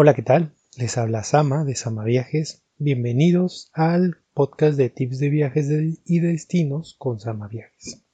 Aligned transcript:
Hola, 0.00 0.14
¿qué 0.14 0.22
tal? 0.22 0.54
Les 0.76 0.96
habla 0.96 1.24
Sama 1.24 1.64
de 1.64 1.74
Sama 1.74 2.04
Viajes. 2.04 2.62
Bienvenidos 2.76 3.68
al 3.72 4.18
podcast 4.32 4.78
de 4.78 4.90
tips 4.90 5.18
de 5.18 5.28
viajes 5.28 5.68
y 6.04 6.20
destinos 6.20 6.94
con 6.96 7.18
Sama 7.18 7.48
Viajes. 7.48 8.06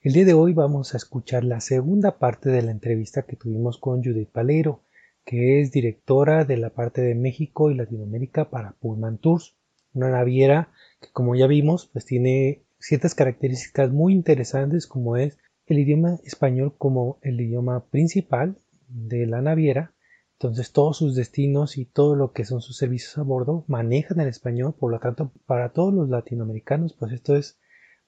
El 0.00 0.14
día 0.14 0.24
de 0.24 0.32
hoy 0.32 0.54
vamos 0.54 0.94
a 0.94 0.96
escuchar 0.96 1.44
la 1.44 1.60
segunda 1.60 2.18
parte 2.18 2.48
de 2.48 2.62
la 2.62 2.70
entrevista 2.70 3.26
que 3.26 3.36
tuvimos 3.36 3.76
con 3.76 4.02
Judith 4.02 4.30
Palero, 4.30 4.80
que 5.26 5.60
es 5.60 5.72
directora 5.72 6.46
de 6.46 6.56
la 6.56 6.70
parte 6.70 7.02
de 7.02 7.14
México 7.14 7.70
y 7.70 7.74
Latinoamérica 7.74 8.48
para 8.48 8.72
Pullman 8.80 9.18
Tours, 9.18 9.58
una 9.92 10.08
naviera 10.08 10.72
que 11.02 11.08
como 11.12 11.34
ya 11.34 11.46
vimos 11.46 11.86
pues 11.92 12.06
tiene 12.06 12.62
ciertas 12.78 13.14
características 13.14 13.90
muy 13.90 14.14
interesantes 14.14 14.86
como 14.86 15.18
es 15.18 15.36
el 15.66 15.80
idioma 15.80 16.18
español 16.24 16.74
como 16.78 17.18
el 17.20 17.38
idioma 17.42 17.84
principal 17.90 18.56
de 18.88 19.26
la 19.26 19.42
naviera 19.42 19.93
entonces 20.38 20.72
todos 20.72 20.98
sus 20.98 21.14
destinos 21.14 21.78
y 21.78 21.84
todo 21.84 22.16
lo 22.16 22.32
que 22.32 22.44
son 22.44 22.60
sus 22.60 22.76
servicios 22.76 23.16
a 23.18 23.22
bordo 23.22 23.64
manejan 23.66 24.20
el 24.20 24.28
español, 24.28 24.74
por 24.78 24.90
lo 24.90 24.98
tanto 24.98 25.32
para 25.46 25.72
todos 25.72 25.94
los 25.94 26.08
latinoamericanos 26.08 26.94
pues 26.94 27.12
esto 27.12 27.36
es 27.36 27.58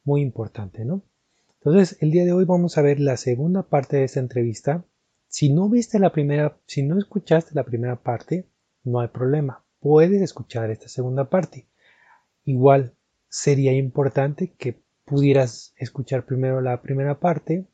muy 0.04 0.22
importante, 0.22 0.84
¿no? 0.84 1.02
Entonces 1.60 1.96
el 2.00 2.10
día 2.10 2.24
de 2.24 2.32
hoy 2.32 2.44
vamos 2.44 2.78
a 2.78 2.82
ver 2.82 3.00
la 3.00 3.16
segunda 3.16 3.62
parte 3.62 3.96
de 3.96 4.04
esta 4.04 4.20
entrevista. 4.20 4.84
Si 5.28 5.52
no 5.52 5.68
viste 5.68 5.98
la 5.98 6.12
primera, 6.12 6.58
si 6.66 6.82
no 6.82 6.98
escuchaste 6.98 7.54
la 7.54 7.64
primera 7.64 8.02
parte, 8.02 8.48
no 8.84 9.00
hay 9.00 9.08
problema, 9.08 9.64
puedes 9.80 10.22
escuchar 10.22 10.70
esta 10.70 10.88
segunda 10.88 11.28
parte. 11.28 11.66
Igual 12.44 12.94
sería 13.28 13.72
importante 13.72 14.52
que 14.52 14.80
pudieras 15.04 15.74
escuchar 15.76 16.24
primero 16.24 16.60
la 16.60 16.82
primera 16.82 17.18
parte, 17.18 17.66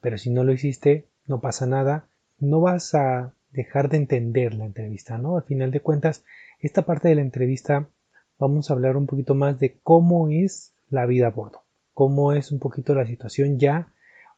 pero 0.00 0.18
si 0.18 0.30
no 0.30 0.44
lo 0.44 0.52
hiciste, 0.52 1.08
no 1.26 1.40
pasa 1.40 1.66
nada, 1.66 2.08
no 2.38 2.60
vas 2.60 2.94
a 2.94 3.34
dejar 3.54 3.88
de 3.88 3.96
entender 3.96 4.54
la 4.54 4.66
entrevista, 4.66 5.16
¿no? 5.16 5.36
Al 5.36 5.44
final 5.44 5.70
de 5.70 5.80
cuentas, 5.80 6.24
esta 6.60 6.82
parte 6.82 7.08
de 7.08 7.14
la 7.14 7.22
entrevista 7.22 7.88
vamos 8.38 8.70
a 8.70 8.74
hablar 8.74 8.96
un 8.96 9.06
poquito 9.06 9.34
más 9.34 9.58
de 9.58 9.78
cómo 9.82 10.28
es 10.28 10.74
la 10.90 11.06
vida 11.06 11.28
a 11.28 11.30
bordo, 11.30 11.62
cómo 11.92 12.32
es 12.32 12.52
un 12.52 12.58
poquito 12.58 12.94
la 12.94 13.06
situación 13.06 13.58
ya 13.58 13.88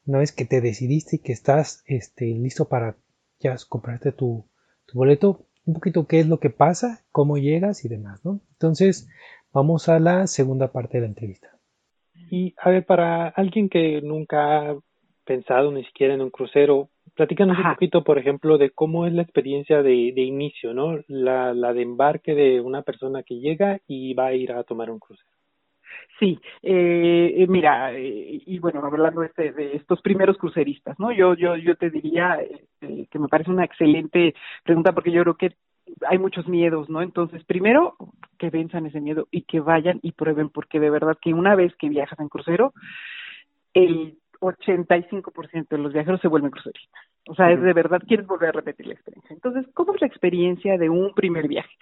una 0.07 0.19
vez 0.19 0.33
que 0.33 0.45
te 0.45 0.61
decidiste 0.61 1.17
y 1.17 1.19
que 1.19 1.33
estás 1.33 1.83
este, 1.87 2.27
listo 2.27 2.69
para 2.69 2.97
ya 3.41 3.57
comprarte 3.69 4.13
tu, 4.13 4.47
tu 4.87 4.99
boleto, 4.99 5.47
un 5.65 5.75
poquito 5.75 6.07
qué 6.07 6.21
es 6.21 6.29
lo 6.29 6.39
que 6.39 6.51
pasa, 6.51 7.05
cómo 7.11 7.39
llegas 7.39 7.85
y 7.85 7.89
demás, 7.89 8.25
¿no? 8.25 8.41
Entonces, 8.53 9.09
vamos 9.53 9.89
a 9.89 9.99
la 9.99 10.27
segunda 10.29 10.71
parte 10.71 10.99
de 10.99 11.03
la 11.03 11.09
entrevista. 11.09 11.59
Y 12.31 12.55
a 12.59 12.71
ver, 12.71 12.87
para 12.87 13.29
alguien 13.29 13.69
que 13.69 14.01
nunca 14.01 14.71
ha 14.71 14.77
pensado 15.25 15.73
ni 15.73 15.85
siquiera 15.85 16.15
en 16.15 16.23
un 16.23 16.31
crucero, 16.31 16.89
Platícanos 17.17 17.59
un 17.59 17.73
poquito, 17.73 18.05
por 18.05 18.19
ejemplo, 18.19 18.59
de 18.59 18.71
cómo 18.71 19.07
es 19.07 19.13
la 19.15 19.23
experiencia 19.23 19.83
de, 19.83 20.13
de 20.15 20.23
inicio, 20.23 20.75
¿no? 20.75 20.99
La, 21.09 21.55
la 21.55 21.73
de 21.73 21.83
embarque 21.83 22.35
de 22.35 22.61
una 22.61 22.83
persona 22.83 23.23
que 23.23 23.41
llega 23.41 23.81
y 23.89 24.13
va 24.13 24.27
a 24.27 24.35
ir 24.35 24.53
a 24.53 24.65
tomar 24.65 24.91
un 24.91 24.99
crucero. 24.99 25.27
Sí, 26.19 26.39
eh, 26.63 27.35
eh 27.39 27.47
mira, 27.47 27.95
eh, 27.95 28.43
y 28.45 28.59
bueno, 28.59 28.81
hablando 28.85 29.23
este, 29.23 29.53
de 29.53 29.77
estos 29.77 30.01
primeros 30.03 30.37
cruceristas, 30.37 30.99
¿no? 30.99 31.11
Yo, 31.11 31.35
yo, 31.35 31.57
yo 31.57 31.75
te 31.77 31.91
diría 31.91 32.39
eh, 32.81 33.07
que 33.11 33.19
me 33.19 33.29
parece 33.29 33.51
una 33.51 33.65
excelente 33.65 34.35
pregunta 34.63 34.93
porque 34.93 35.11
yo 35.11 35.23
creo 35.23 35.37
que 35.37 35.53
hay 36.09 36.19
muchos 36.19 36.47
miedos, 36.49 36.89
¿no? 36.89 37.01
Entonces, 37.01 37.45
primero, 37.45 37.97
que 38.39 38.51
venzan 38.51 38.87
ese 38.87 39.01
miedo 39.01 39.29
y 39.31 39.43
que 39.43 39.61
vayan 39.61 40.01
y 40.03 40.13
prueben, 40.13 40.51
porque 40.51 40.81
de 40.81 40.91
verdad 40.91 41.17
que 41.21 41.33
una 41.33 41.55
vez 41.55 41.75
que 41.77 41.89
viajas 41.89 42.19
en 42.21 42.29
crucero, 42.29 42.75
el 43.73 44.19
85% 44.47 45.69
de 45.69 45.79
los 45.79 45.93
viajeros 45.93 46.21
se 46.21 46.29
vuelven 46.29 46.51
cruceristas. 46.51 47.03
O 47.29 47.35
sea, 47.35 47.51
es 47.51 47.61
de 47.61 47.73
verdad 47.73 48.03
quieres 48.07 48.27
volver 48.27 48.51
a 48.51 48.53
repetir 48.53 48.87
la 48.87 48.95
experiencia. 48.95 49.35
Entonces, 49.35 49.67
¿cómo 49.75 49.95
es 49.95 50.01
la 50.01 50.07
experiencia 50.07 50.79
de 50.79 50.89
un 50.89 51.13
primer 51.15 51.49
viaje? 51.49 51.75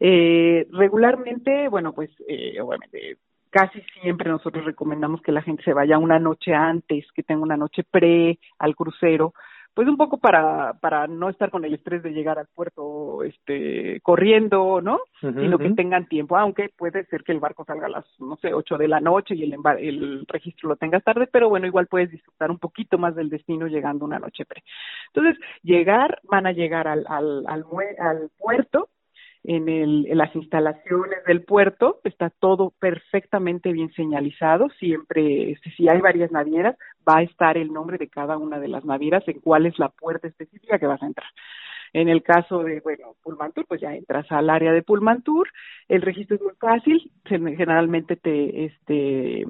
Eh, 0.00 0.66
regularmente, 0.70 1.68
bueno, 1.68 1.92
pues 1.92 2.10
eh, 2.26 2.60
obviamente 2.60 3.18
casi 3.50 3.80
siempre 4.02 4.30
nosotros 4.30 4.64
recomendamos 4.64 5.22
que 5.22 5.32
la 5.32 5.42
gente 5.42 5.62
se 5.62 5.72
vaya 5.72 5.98
una 5.98 6.18
noche 6.18 6.54
antes, 6.54 7.06
que 7.12 7.22
tenga 7.22 7.42
una 7.42 7.56
noche 7.56 7.82
pre 7.90 8.38
al 8.58 8.76
crucero, 8.76 9.34
pues 9.74 9.86
un 9.88 9.96
poco 9.96 10.18
para 10.18 10.74
para 10.74 11.06
no 11.06 11.28
estar 11.28 11.50
con 11.50 11.64
el 11.64 11.74
estrés 11.74 12.02
de 12.02 12.10
llegar 12.10 12.38
al 12.38 12.48
puerto 12.54 13.22
este 13.22 14.00
corriendo 14.02 14.80
no 14.80 15.00
sino 15.20 15.58
que 15.58 15.70
tengan 15.70 16.06
tiempo 16.06 16.36
aunque 16.36 16.70
puede 16.76 17.04
ser 17.06 17.22
que 17.22 17.32
el 17.32 17.40
barco 17.40 17.64
salga 17.64 17.86
a 17.86 17.90
las 17.90 18.04
no 18.18 18.36
sé 18.36 18.52
ocho 18.52 18.76
de 18.76 18.88
la 18.88 19.00
noche 19.00 19.34
y 19.34 19.44
el 19.44 19.54
el 19.78 20.24
registro 20.26 20.68
lo 20.70 20.76
tengas 20.76 21.04
tarde 21.04 21.28
pero 21.30 21.48
bueno 21.48 21.66
igual 21.66 21.86
puedes 21.86 22.10
disfrutar 22.10 22.50
un 22.50 22.58
poquito 22.58 22.98
más 22.98 23.14
del 23.14 23.30
destino 23.30 23.66
llegando 23.66 24.04
una 24.04 24.18
noche 24.18 24.44
pre. 24.44 24.62
Entonces 25.12 25.38
llegar 25.62 26.20
van 26.24 26.46
a 26.46 26.52
llegar 26.52 26.88
al 26.88 27.04
al 27.08 27.44
al, 27.46 27.64
al 27.98 28.30
puerto 28.38 28.88
en, 29.48 29.66
el, 29.70 30.06
en 30.06 30.18
las 30.18 30.36
instalaciones 30.36 31.24
del 31.26 31.42
puerto, 31.42 32.00
está 32.04 32.28
todo 32.28 32.74
perfectamente 32.78 33.72
bien 33.72 33.90
señalizado, 33.94 34.68
siempre, 34.78 35.52
este, 35.52 35.70
si 35.70 35.88
hay 35.88 36.02
varias 36.02 36.30
navieras, 36.30 36.76
va 37.08 37.20
a 37.20 37.22
estar 37.22 37.56
el 37.56 37.72
nombre 37.72 37.96
de 37.96 38.08
cada 38.08 38.36
una 38.36 38.60
de 38.60 38.68
las 38.68 38.84
navieras 38.84 39.26
en 39.26 39.40
cuál 39.40 39.64
es 39.64 39.78
la 39.78 39.88
puerta 39.88 40.28
específica 40.28 40.78
que 40.78 40.86
vas 40.86 41.02
a 41.02 41.06
entrar. 41.06 41.28
En 41.94 42.10
el 42.10 42.22
caso 42.22 42.62
de, 42.62 42.80
bueno, 42.80 43.16
Pullmantur, 43.22 43.64
pues 43.66 43.80
ya 43.80 43.94
entras 43.94 44.30
al 44.30 44.50
área 44.50 44.70
de 44.70 44.82
Pullmantur, 44.82 45.48
el 45.88 46.02
registro 46.02 46.36
es 46.36 46.42
muy 46.42 46.54
fácil, 46.60 47.10
generalmente 47.24 48.16
te, 48.16 48.66
este, 48.66 49.46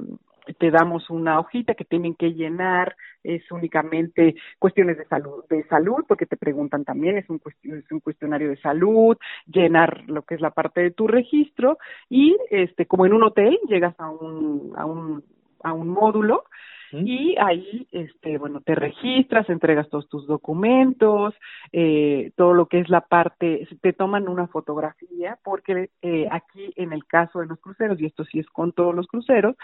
te 0.59 0.71
damos 0.71 1.11
una 1.11 1.39
hojita 1.41 1.75
que 1.75 1.85
tienen 1.85 2.15
que 2.15 2.33
llenar, 2.33 2.97
es 3.23 3.51
únicamente 3.51 4.37
cuestiones 4.59 4.99
de 4.99 5.05
salud, 5.07 5.45
de 5.49 5.65
salud, 5.65 6.05
porque 6.07 6.27
te 6.27 6.37
preguntan 6.37 6.85
también, 6.85 7.19
es 7.19 7.29
un, 7.29 7.41
es 7.63 7.91
un 7.91 8.01
cuestionario 8.01 8.51
de 8.51 8.61
salud, 8.61 9.17
llenar 9.47 10.05
lo 10.07 10.23
que 10.23 10.35
es 10.35 10.41
la 10.41 10.51
parte 10.51 10.81
de 10.81 10.91
tu 10.91 11.07
registro 11.07 11.79
y 12.09 12.37
este 12.51 12.87
como 12.87 13.07
en 13.07 13.13
un 13.13 13.23
hotel 13.25 13.59
llegas 13.69 13.95
a 13.99 14.11
un 14.11 14.73
a 14.77 14.85
un 14.87 15.25
a 15.63 15.73
un 15.73 15.89
módulo 15.89 16.45
y 16.93 17.37
ahí 17.39 17.87
este 17.93 18.39
bueno 18.39 18.61
te 18.61 18.75
registras 18.75 19.49
entregas 19.51 19.89
todos 19.89 20.09
tus 20.09 20.27
documentos 20.27 21.35
eh, 21.73 22.33
todo 22.37 22.55
lo 22.55 22.67
que 22.67 22.81
es 22.81 22.89
la 22.89 23.03
parte 23.03 23.69
te 23.81 23.93
toman 23.93 24.29
una 24.29 24.47
fotografía 24.47 25.39
porque 25.45 25.91
eh, 26.03 26.27
aquí 26.31 26.73
en 26.77 26.93
el 26.93 27.05
caso 27.07 27.41
de 27.41 27.47
los 27.47 27.61
cruceros 27.61 28.01
y 28.01 28.07
esto 28.07 28.25
sí 28.25 28.39
es 28.39 28.47
con 28.49 28.73
todos 28.73 28.95
los 28.95 29.07
cruceros 29.07 29.57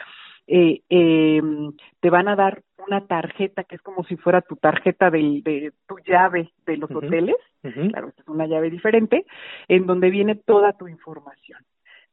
eh, 0.46 0.82
eh, 0.90 1.42
te 2.00 2.10
van 2.10 2.28
a 2.28 2.36
dar 2.36 2.62
una 2.86 3.06
tarjeta 3.06 3.64
que 3.64 3.76
es 3.76 3.82
como 3.82 4.04
si 4.04 4.16
fuera 4.16 4.42
tu 4.42 4.56
tarjeta 4.56 5.10
de, 5.10 5.40
de 5.42 5.72
tu 5.88 5.96
llave 6.06 6.52
de 6.66 6.76
los 6.76 6.90
hoteles, 6.90 7.36
claro, 7.62 8.08
es 8.08 8.28
una 8.28 8.46
llave 8.46 8.68
diferente, 8.68 9.24
en 9.68 9.86
donde 9.86 10.10
viene 10.10 10.34
toda 10.34 10.74
tu 10.74 10.86
información. 10.86 11.60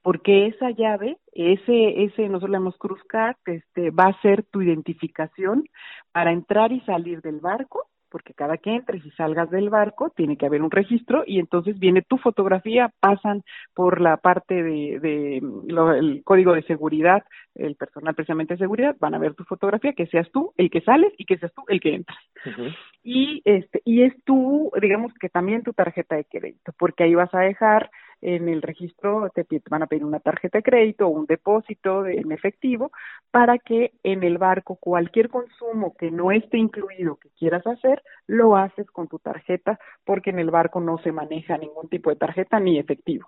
Porque 0.01 0.47
esa 0.47 0.71
llave, 0.71 1.17
ese, 1.33 2.03
ese, 2.03 2.27
nosotros 2.27 2.49
le 2.49 2.55
llamamos 2.55 2.77
Cruz 2.77 3.03
Card, 3.07 3.35
este, 3.45 3.91
va 3.91 4.05
a 4.05 4.21
ser 4.21 4.43
tu 4.43 4.61
identificación 4.61 5.65
para 6.11 6.31
entrar 6.31 6.71
y 6.71 6.81
salir 6.81 7.21
del 7.21 7.39
barco 7.39 7.87
porque 8.11 8.33
cada 8.33 8.57
que 8.57 8.75
entres 8.75 9.03
y 9.05 9.11
salgas 9.11 9.49
del 9.49 9.69
barco 9.69 10.09
tiene 10.09 10.37
que 10.37 10.45
haber 10.45 10.61
un 10.61 10.69
registro 10.69 11.23
y 11.25 11.39
entonces 11.39 11.79
viene 11.79 12.01
tu 12.01 12.17
fotografía, 12.17 12.91
pasan 12.99 13.43
por 13.73 14.01
la 14.01 14.17
parte 14.17 14.61
de, 14.61 14.99
de 14.99 15.37
el 15.37 16.21
código 16.23 16.53
de 16.53 16.63
seguridad, 16.63 17.23
el 17.55 17.75
personal 17.75 18.13
precisamente 18.13 18.55
de 18.55 18.59
seguridad, 18.59 18.97
van 18.99 19.15
a 19.15 19.19
ver 19.19 19.33
tu 19.33 19.45
fotografía, 19.45 19.93
que 19.93 20.07
seas 20.07 20.29
tú 20.31 20.53
el 20.57 20.69
que 20.69 20.81
sales 20.81 21.13
y 21.17 21.25
que 21.25 21.37
seas 21.37 21.53
tú 21.53 21.63
el 21.69 21.79
que 21.79 21.95
entras. 21.95 22.19
Y 23.01 23.41
este 23.45 23.81
y 23.85 24.03
es 24.03 24.13
tú, 24.25 24.71
digamos 24.79 25.13
que 25.13 25.29
también 25.29 25.63
tu 25.63 25.71
tarjeta 25.73 26.15
de 26.17 26.25
crédito, 26.25 26.73
porque 26.77 27.05
ahí 27.05 27.15
vas 27.15 27.33
a 27.33 27.39
dejar 27.39 27.89
en 28.21 28.49
el 28.49 28.61
registro 28.61 29.29
te 29.33 29.45
van 29.69 29.83
a 29.83 29.87
pedir 29.87 30.05
una 30.05 30.19
tarjeta 30.19 30.59
de 30.59 30.63
crédito 30.63 31.07
o 31.07 31.09
un 31.09 31.25
depósito 31.25 32.05
en 32.05 32.31
efectivo 32.31 32.91
para 33.31 33.57
que 33.57 33.93
en 34.03 34.23
el 34.23 34.37
barco 34.37 34.75
cualquier 34.75 35.29
consumo 35.29 35.95
que 35.97 36.11
no 36.11 36.31
esté 36.31 36.57
incluido 36.57 37.17
que 37.17 37.29
quieras 37.31 37.65
hacer, 37.65 38.01
lo 38.27 38.55
haces 38.55 38.89
con 38.91 39.07
tu 39.07 39.19
tarjeta 39.19 39.79
porque 40.05 40.29
en 40.29 40.39
el 40.39 40.51
barco 40.51 40.79
no 40.79 40.97
se 40.99 41.11
maneja 41.11 41.57
ningún 41.57 41.89
tipo 41.89 42.09
de 42.09 42.15
tarjeta 42.15 42.59
ni 42.59 42.77
efectivo. 42.77 43.27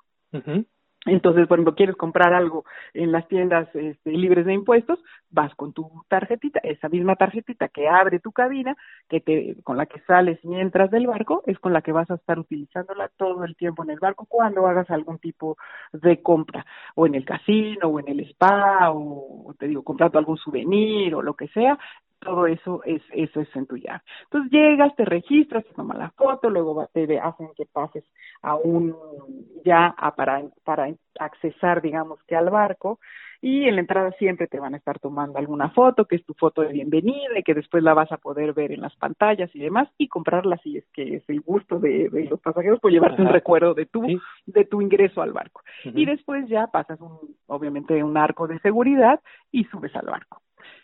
Entonces, 1.06 1.48
cuando 1.48 1.76
quieres 1.76 1.96
comprar 1.98 2.34
algo 2.34 2.64
en 2.94 3.12
las 3.12 3.28
tiendas 3.28 3.68
este, 3.76 4.12
libres 4.12 4.46
de 4.46 4.54
impuestos, 4.54 5.00
vas 5.30 5.54
con 5.56 5.74
tu 5.74 5.90
tarjetita, 6.08 6.60
esa 6.64 6.88
misma 6.88 7.16
tarjetita 7.16 7.68
que 7.68 7.90
abre 7.90 8.20
tu 8.20 8.32
cabina, 8.32 8.78
que 9.10 9.20
te, 9.20 9.58
con 9.64 9.76
la 9.76 9.86
que 9.86 10.00
sales 10.02 10.40
y 10.44 10.56
entras 10.56 10.92
del 10.92 11.08
barco, 11.08 11.44
es 11.46 11.60
con 11.60 11.74
la 11.74 11.82
que 11.82 11.92
vas 11.92 12.10
a 12.10 12.16
estar 12.16 12.40
utilizándola 12.40 13.10
todo 13.18 13.44
el 13.44 13.56
tiempo 13.58 13.84
en 13.84 13.90
el 13.90 14.00
barco 14.00 14.26
cuando 14.30 14.66
hagas 14.66 14.90
algún 14.92 15.20
tipo 15.20 15.58
de 15.92 16.22
compra, 16.22 16.66
o 16.96 17.06
en 17.06 17.16
el 17.16 17.26
casino, 17.26 17.90
o 17.90 18.00
en 18.00 18.08
el 18.08 18.22
spa, 18.22 18.92
o 18.92 19.54
te 19.60 19.68
digo, 19.68 19.84
comprando 19.84 20.20
algún 20.20 20.38
souvenir 20.38 21.16
o 21.16 21.22
lo 21.22 21.34
que 21.34 21.50
sea, 21.50 21.78
todo 22.24 22.48
eso 22.48 22.82
es 22.86 23.02
eso 23.12 23.42
es 23.42 23.56
en 23.56 23.66
tu 23.66 23.78
llave. 23.78 24.02
Entonces 24.24 24.52
llegas, 24.52 24.96
te 24.96 25.06
registras, 25.06 25.66
te 25.66 25.74
toman 25.74 26.00
la 26.00 26.12
foto, 26.12 26.50
luego 26.50 26.88
te 26.94 27.20
hacen 27.20 27.50
que 27.56 27.66
pases 27.66 28.04
a 28.42 28.56
un 28.56 28.96
ya 29.64 29.94
a, 29.98 30.16
para 30.16 30.44
para 30.64 30.88
accesar 31.20 31.82
digamos 31.82 32.22
que 32.24 32.36
al 32.36 32.50
barco 32.50 33.00
y 33.44 33.68
en 33.68 33.76
la 33.76 33.82
entrada 33.82 34.12
siempre 34.14 34.48
te 34.48 34.58
van 34.58 34.74
a 34.74 34.78
estar 34.78 35.00
tomando 35.00 35.38
alguna 35.38 35.70
foto, 35.72 36.06
que 36.06 36.16
es 36.16 36.26
tu 36.26 36.34
foto 36.34 36.62
de 36.62 36.72
bienvenida 36.72 37.38
y 37.38 37.44
que 37.44 37.54
después 37.54 37.84
la 37.84 37.94
vas 37.94 38.10
a 38.14 38.18
poder 38.18 38.54
ver 38.54 38.72
en 38.72 38.80
las 38.80 38.96
pantallas 38.96 39.54
y 39.54 39.60
demás 39.60 39.90
y 39.98 40.08
comprarla 40.08 40.56
si 40.64 40.78
es 40.78 40.86
que 40.94 41.18
es 41.18 41.30
el 41.30 41.42
gusto 41.42 41.78
de, 41.78 42.10
los 42.30 42.40
pasajeros 42.40 42.80
por 42.80 42.90
llevarte 42.90 43.22
un 43.22 43.28
recuerdo 43.28 43.74
de 43.74 43.86
tu, 43.86 44.08
de 44.46 44.64
tu 44.64 44.82
ingreso 44.82 45.22
al 45.22 45.34
barco. 45.34 45.62
Y 45.84 46.06
después 46.06 46.48
ya 46.48 46.68
pasas 46.68 47.02
un, 47.02 47.36
obviamente 47.48 48.02
un 48.02 48.16
arco 48.16 48.48
de 48.48 48.60
seguridad 48.60 49.20
y 49.52 49.66
subes 49.66 49.94
al 49.94 50.06
barco 50.06 50.42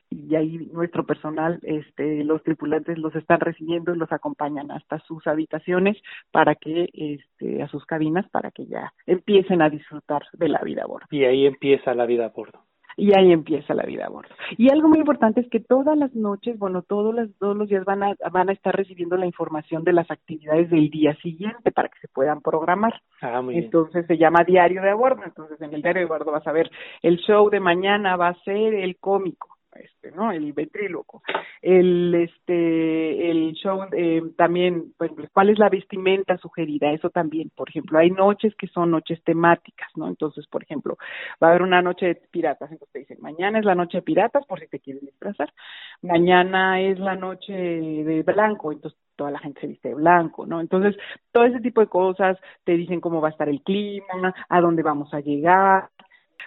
y 0.10 0.36
ahí 0.36 0.70
nuestro 0.74 1.06
personal, 1.06 1.60
este, 1.64 2.24
los 2.24 2.44
tripulantes 2.44 2.98
los 2.98 3.16
están 3.16 3.40
recibiendo 3.40 3.94
y 3.94 3.98
los 3.98 4.12
acompañan 4.12 4.72
hasta 4.72 5.00
sus 5.00 5.26
habitaciones 5.28 5.98
para 6.32 6.56
que, 6.56 6.90
este, 6.94 7.62
a 7.62 7.68
sus 7.68 7.86
cabinas 7.86 8.28
para 8.30 8.52
que 8.52 8.66
ya 8.66 8.94
empiecen 9.06 9.62
a 9.62 9.70
disfrutar 9.70 10.24
de 10.34 10.50
la 10.50 10.62
vida 10.62 10.84
a 10.84 10.88
bordo. 10.88 11.08
Y 11.12 11.26
ahí 11.26 11.46
empieza 11.46 11.94
la 11.94 12.06
vida 12.06 12.26
a 12.26 12.30
bordo 12.30 12.64
y 13.00 13.18
ahí 13.18 13.32
empieza 13.32 13.74
la 13.74 13.84
vida 13.84 14.06
a 14.06 14.10
bordo. 14.10 14.36
Y 14.58 14.70
algo 14.72 14.90
muy 14.90 15.00
importante 15.00 15.40
es 15.40 15.50
que 15.50 15.60
todas 15.60 15.98
las 15.98 16.14
noches, 16.14 16.60
bueno, 16.60 16.82
todos 16.82 17.16
los, 17.16 17.30
todos 17.38 17.56
los 17.56 17.70
días 17.70 17.86
van 17.86 18.04
a, 18.04 18.16
van 18.32 18.50
a 18.50 18.54
estar 18.54 18.76
recibiendo 18.76 19.16
la 19.16 19.26
información 19.26 19.84
de 19.84 19.94
las 19.94 20.12
actividades 20.12 20.70
del 20.70 20.90
día 20.90 21.16
siguiente 21.22 21.72
para 21.72 21.88
que 21.88 22.00
se 22.00 22.08
puedan 22.10 22.42
programar. 22.42 23.02
Ah, 23.22 23.42
muy 23.42 23.58
entonces 23.58 24.06
se 24.06 24.18
llama 24.18 24.44
diario 24.46 24.82
de 24.82 24.90
a 24.90 24.96
bordo. 24.96 25.24
Entonces 25.24 25.60
en 25.62 25.74
el 25.74 25.82
diario 25.82 26.02
de 26.02 26.06
a 26.08 26.18
bordo 26.18 26.32
vas 26.32 26.46
a 26.46 26.52
ver 26.52 26.70
el 27.02 27.18
show 27.20 27.50
de 27.50 27.60
mañana 27.60 28.18
va 28.18 28.30
a 28.30 28.44
ser 28.44 28.74
el 28.74 28.98
cómico 28.98 29.59
este, 29.80 30.12
¿no? 30.12 30.32
El 30.32 30.54
ventríloco. 30.54 31.22
El, 31.62 32.14
este, 32.16 33.32
el 33.32 33.54
show 33.54 33.86
eh, 33.92 34.22
también, 34.38 34.94
pues, 34.98 35.12
¿cuál 35.34 35.50
es 35.50 35.60
la 35.60 35.70
vestimenta 35.70 36.38
sugerida? 36.38 36.92
Eso 36.92 37.10
también, 37.10 37.52
por 37.56 37.70
ejemplo, 37.70 38.00
hay 38.00 38.12
noches 38.12 38.56
que 38.56 38.68
son 38.68 38.92
noches 38.92 39.22
temáticas, 39.24 39.90
¿no? 39.96 40.08
Entonces, 40.08 40.48
por 40.48 40.64
ejemplo, 40.64 40.98
va 41.42 41.48
a 41.48 41.50
haber 41.52 41.62
una 41.62 41.82
noche 41.82 42.08
de 42.08 42.16
piratas, 42.16 42.72
entonces 42.72 42.94
te 42.94 43.00
dicen, 43.00 43.18
mañana 43.22 43.60
es 43.60 43.66
la 43.66 43.76
noche 43.76 43.98
de 43.98 44.04
piratas, 44.04 44.46
por 44.46 44.60
si 44.60 44.68
te 44.68 44.80
quieres 44.80 45.02
disfrazar. 45.02 45.52
Mañana 46.02 46.82
es 46.82 47.00
la 47.00 47.16
noche 47.16 47.54
de 47.54 48.24
blanco, 48.24 48.72
entonces 48.72 49.00
toda 49.20 49.32
la 49.32 49.40
gente 49.40 49.60
se 49.60 49.68
viste 49.68 49.90
de 49.90 49.96
blanco, 49.96 50.46
¿no? 50.46 50.62
Entonces, 50.62 50.96
todo 51.34 51.44
ese 51.44 51.60
tipo 51.60 51.82
de 51.82 51.88
cosas 51.88 52.38
te 52.64 52.74
dicen 52.78 53.02
cómo 53.02 53.20
va 53.20 53.28
a 53.28 53.32
estar 53.32 53.50
el 53.50 53.62
clima, 53.62 54.34
a 54.48 54.62
dónde 54.62 54.82
vamos 54.82 55.14
a 55.14 55.20
llegar, 55.20 55.90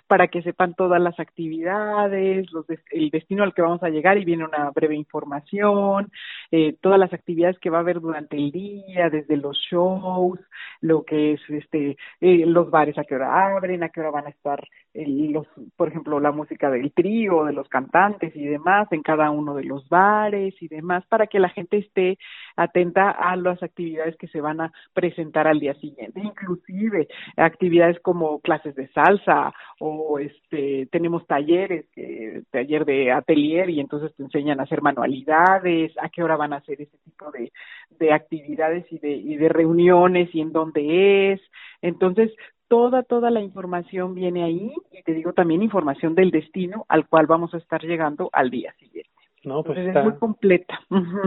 para 0.07 0.29
que 0.29 0.43
sepan 0.43 0.75
todas 0.75 1.01
las 1.01 1.19
actividades, 1.19 2.51
los 2.53 2.67
el 2.91 3.11
destino 3.11 3.43
al 3.43 3.55
que 3.55 3.63
vamos 3.63 3.83
a 3.83 3.89
llegar 3.89 4.19
y 4.19 4.25
viene 4.25 4.45
una 4.45 4.71
breve 4.71 4.95
información, 4.95 6.11
eh, 6.51 6.77
todas 6.81 6.99
las 6.99 7.13
actividades 7.13 7.59
que 7.59 7.71
va 7.71 7.79
a 7.79 7.81
haber 7.81 8.01
durante 8.01 8.37
el 8.37 8.51
día, 8.51 9.11
desde 9.11 9.37
los 9.37 9.59
shows, 9.71 10.39
lo 10.81 11.05
que 11.05 11.33
es 11.35 11.41
este 11.49 11.97
eh, 12.21 12.45
los 12.47 12.71
bares 12.71 12.99
a 12.99 13.05
qué 13.05 13.15
hora 13.15 13.55
abren, 13.55 13.83
a 13.83 13.89
qué 13.89 14.01
hora 14.01 14.11
van 14.11 14.27
a 14.27 14.31
estar 14.31 14.63
eh, 14.95 15.07
los, 15.07 15.47
por 15.77 15.89
ejemplo, 15.89 16.21
la 16.21 16.33
música 16.33 16.71
del 16.71 16.93
trío, 16.93 17.45
de 17.45 17.53
los 17.53 17.69
cantantes 17.69 18.35
y 18.37 18.45
demás 18.45 18.89
en 18.91 19.03
cada 19.03 19.31
uno 19.31 19.55
de 19.55 19.65
los 19.65 19.89
bares 19.89 20.55
y 20.61 20.69
demás 20.69 21.05
para 21.07 21.27
que 21.27 21.39
la 21.39 21.49
gente 21.49 21.79
esté 21.79 22.19
atenta 22.57 23.11
a 23.11 23.37
las 23.37 23.63
actividades 23.63 24.17
que 24.17 24.29
se 24.29 24.41
van 24.41 24.61
a 24.61 24.73
presentar 24.93 25.47
al 25.47 25.61
día 25.61 25.75
siguiente, 25.75 26.21
inclusive 26.21 27.09
actividades 27.37 27.99
como 28.01 28.41
clases 28.41 28.75
de 28.75 28.89
salsa 28.89 29.53
o 29.85 30.21
este 30.21 30.87
tenemos 30.93 31.27
talleres, 31.27 31.87
eh, 31.97 32.43
taller 32.51 32.85
de 32.85 33.11
atelier 33.11 33.69
y 33.69 33.81
entonces 33.81 34.15
te 34.15 34.23
enseñan 34.23 34.61
a 34.61 34.63
hacer 34.63 34.81
manualidades, 34.81 35.93
a 36.01 36.09
qué 36.09 36.23
hora 36.23 36.37
van 36.37 36.53
a 36.53 36.59
hacer 36.59 36.81
ese 36.81 36.97
tipo 36.99 37.33
de, 37.33 37.51
de 37.99 38.13
actividades 38.13 38.87
y 38.93 38.99
de, 39.01 39.11
y 39.11 39.37
de 39.37 39.49
reuniones 39.49 40.33
y 40.35 40.41
en 40.41 40.53
dónde 40.53 41.33
es. 41.33 41.41
Entonces, 41.81 42.31
toda, 42.69 43.03
toda 43.03 43.33
la 43.33 43.41
información 43.41 44.15
viene 44.15 44.45
ahí 44.45 44.73
y 44.93 45.03
te 45.03 45.15
digo 45.15 45.33
también 45.33 45.65
información 45.65 46.15
del 46.15 46.31
destino 46.31 46.85
al 46.89 47.09
cual 47.09 47.27
vamos 47.27 47.53
a 47.53 47.59
estar 47.59 47.83
llegando 47.83 48.31
al 48.33 48.51
día 48.51 48.73
siguiente. 48.79 49.11
No, 49.43 49.65
pues 49.65 49.79
está, 49.79 50.05
muy 50.05 50.15
completa. 50.15 50.81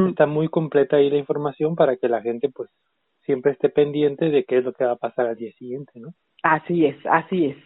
Está 0.08 0.26
muy 0.26 0.48
completa 0.48 0.96
ahí 0.96 1.10
la 1.10 1.18
información 1.18 1.76
para 1.76 1.98
que 1.98 2.08
la 2.08 2.22
gente 2.22 2.48
pues 2.48 2.70
siempre 3.26 3.52
esté 3.52 3.68
pendiente 3.68 4.30
de 4.30 4.46
qué 4.46 4.60
es 4.60 4.64
lo 4.64 4.72
que 4.72 4.86
va 4.86 4.94
a 4.94 4.96
pasar 4.96 5.28
al 5.28 5.36
día 5.36 5.52
siguiente, 5.58 6.00
¿no? 6.00 6.14
Así 6.42 6.86
es, 6.86 6.96
así 7.06 7.48
es. 7.48 7.58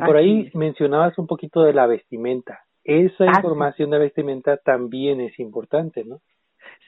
Que 0.00 0.06
por 0.06 0.16
ahí 0.18 0.50
mencionabas 0.52 1.16
un 1.16 1.26
poquito 1.26 1.62
de 1.62 1.72
la 1.72 1.86
vestimenta. 1.86 2.60
Esa 2.84 3.24
información 3.24 3.88
de 3.90 3.98
vestimenta 3.98 4.58
también 4.58 5.22
es 5.22 5.38
importante, 5.38 6.04
¿no? 6.04 6.20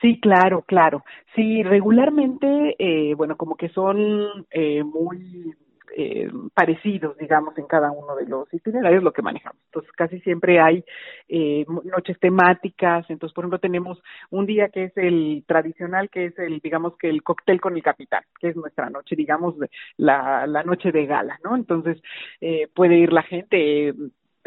Sí, 0.03 0.21
claro, 0.21 0.63
claro. 0.63 1.03
Sí, 1.35 1.63
regularmente, 1.63 2.77
eh, 2.79 3.15
bueno, 3.15 3.39
como 3.39 3.57
que 3.57 3.71
son 3.71 4.47
eh, 4.51 4.85
muy 4.85 5.55
eh, 5.97 6.31
parecidos, 6.55 7.17
digamos, 7.19 7.57
en 7.59 7.67
cada 7.67 7.91
uno 7.91 8.17
de 8.17 8.27
los 8.27 8.53
itinerarios, 8.53 9.03
lo 9.03 9.13
que 9.13 9.23
manejamos. 9.23 9.61
Entonces, 9.67 9.93
casi 9.93 10.21
siempre 10.21 10.61
hay 10.61 10.85
eh, 11.29 11.65
noches 11.85 12.19
temáticas. 12.21 13.09
Entonces, 13.09 13.35
por 13.35 13.45
ejemplo, 13.45 13.59
tenemos 13.59 14.03
un 14.31 14.47
día 14.47 14.69
que 14.69 14.85
es 14.85 14.97
el 14.97 15.45
tradicional, 15.47 16.11
que 16.11 16.27
es 16.27 16.39
el, 16.39 16.61
digamos, 16.61 16.97
que 16.97 17.09
el 17.09 17.23
cóctel 17.23 17.61
con 17.61 17.77
el 17.77 17.83
capitán, 17.83 18.23
que 18.41 18.49
es 18.49 18.57
nuestra 18.57 18.91
noche, 18.91 19.17
digamos, 19.17 19.55
la, 19.97 20.47
la 20.47 20.63
noche 20.63 20.93
de 20.93 21.07
gala, 21.07 21.39
¿no? 21.45 21.57
Entonces, 21.57 22.01
eh, 22.41 22.69
puede 22.75 22.97
ir 22.97 23.13
la 23.13 23.23
gente 23.23 23.95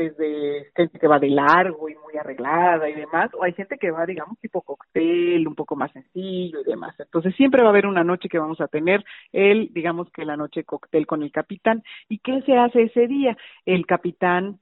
desde 0.09 0.71
gente 0.75 1.00
que 1.00 1.07
va 1.07 1.19
de 1.19 1.30
largo 1.30 1.89
y 1.89 1.95
muy 1.95 2.18
arreglada 2.18 2.89
y 2.89 2.94
demás, 2.94 3.30
o 3.33 3.44
hay 3.44 3.53
gente 3.53 3.77
que 3.77 3.92
va, 3.92 4.06
digamos, 4.06 4.39
tipo 4.39 4.62
cóctel, 4.62 5.48
un 5.48 5.56
poco 5.56 5.75
más 5.75 5.92
sencillo 5.92 6.62
y 6.62 6.69
demás. 6.69 6.95
Entonces 7.00 7.36
siempre 7.36 7.62
va 7.62 7.68
a 7.68 7.71
haber 7.71 7.86
una 7.86 8.03
noche 8.03 8.30
que 8.30 8.39
vamos 8.39 8.62
a 8.62 8.68
tener 8.68 9.03
el, 9.31 9.69
digamos 9.74 10.09
que 10.12 10.25
la 10.25 10.38
noche 10.38 10.63
cóctel 10.63 11.06
con 11.06 11.24
el 11.24 11.31
capitán. 11.31 11.83
¿Y 12.09 12.19
qué 12.19 12.42
se 12.42 12.57
hace 12.57 12.83
ese 12.83 13.07
día? 13.07 13.38
El 13.65 13.86
capitán 13.86 14.59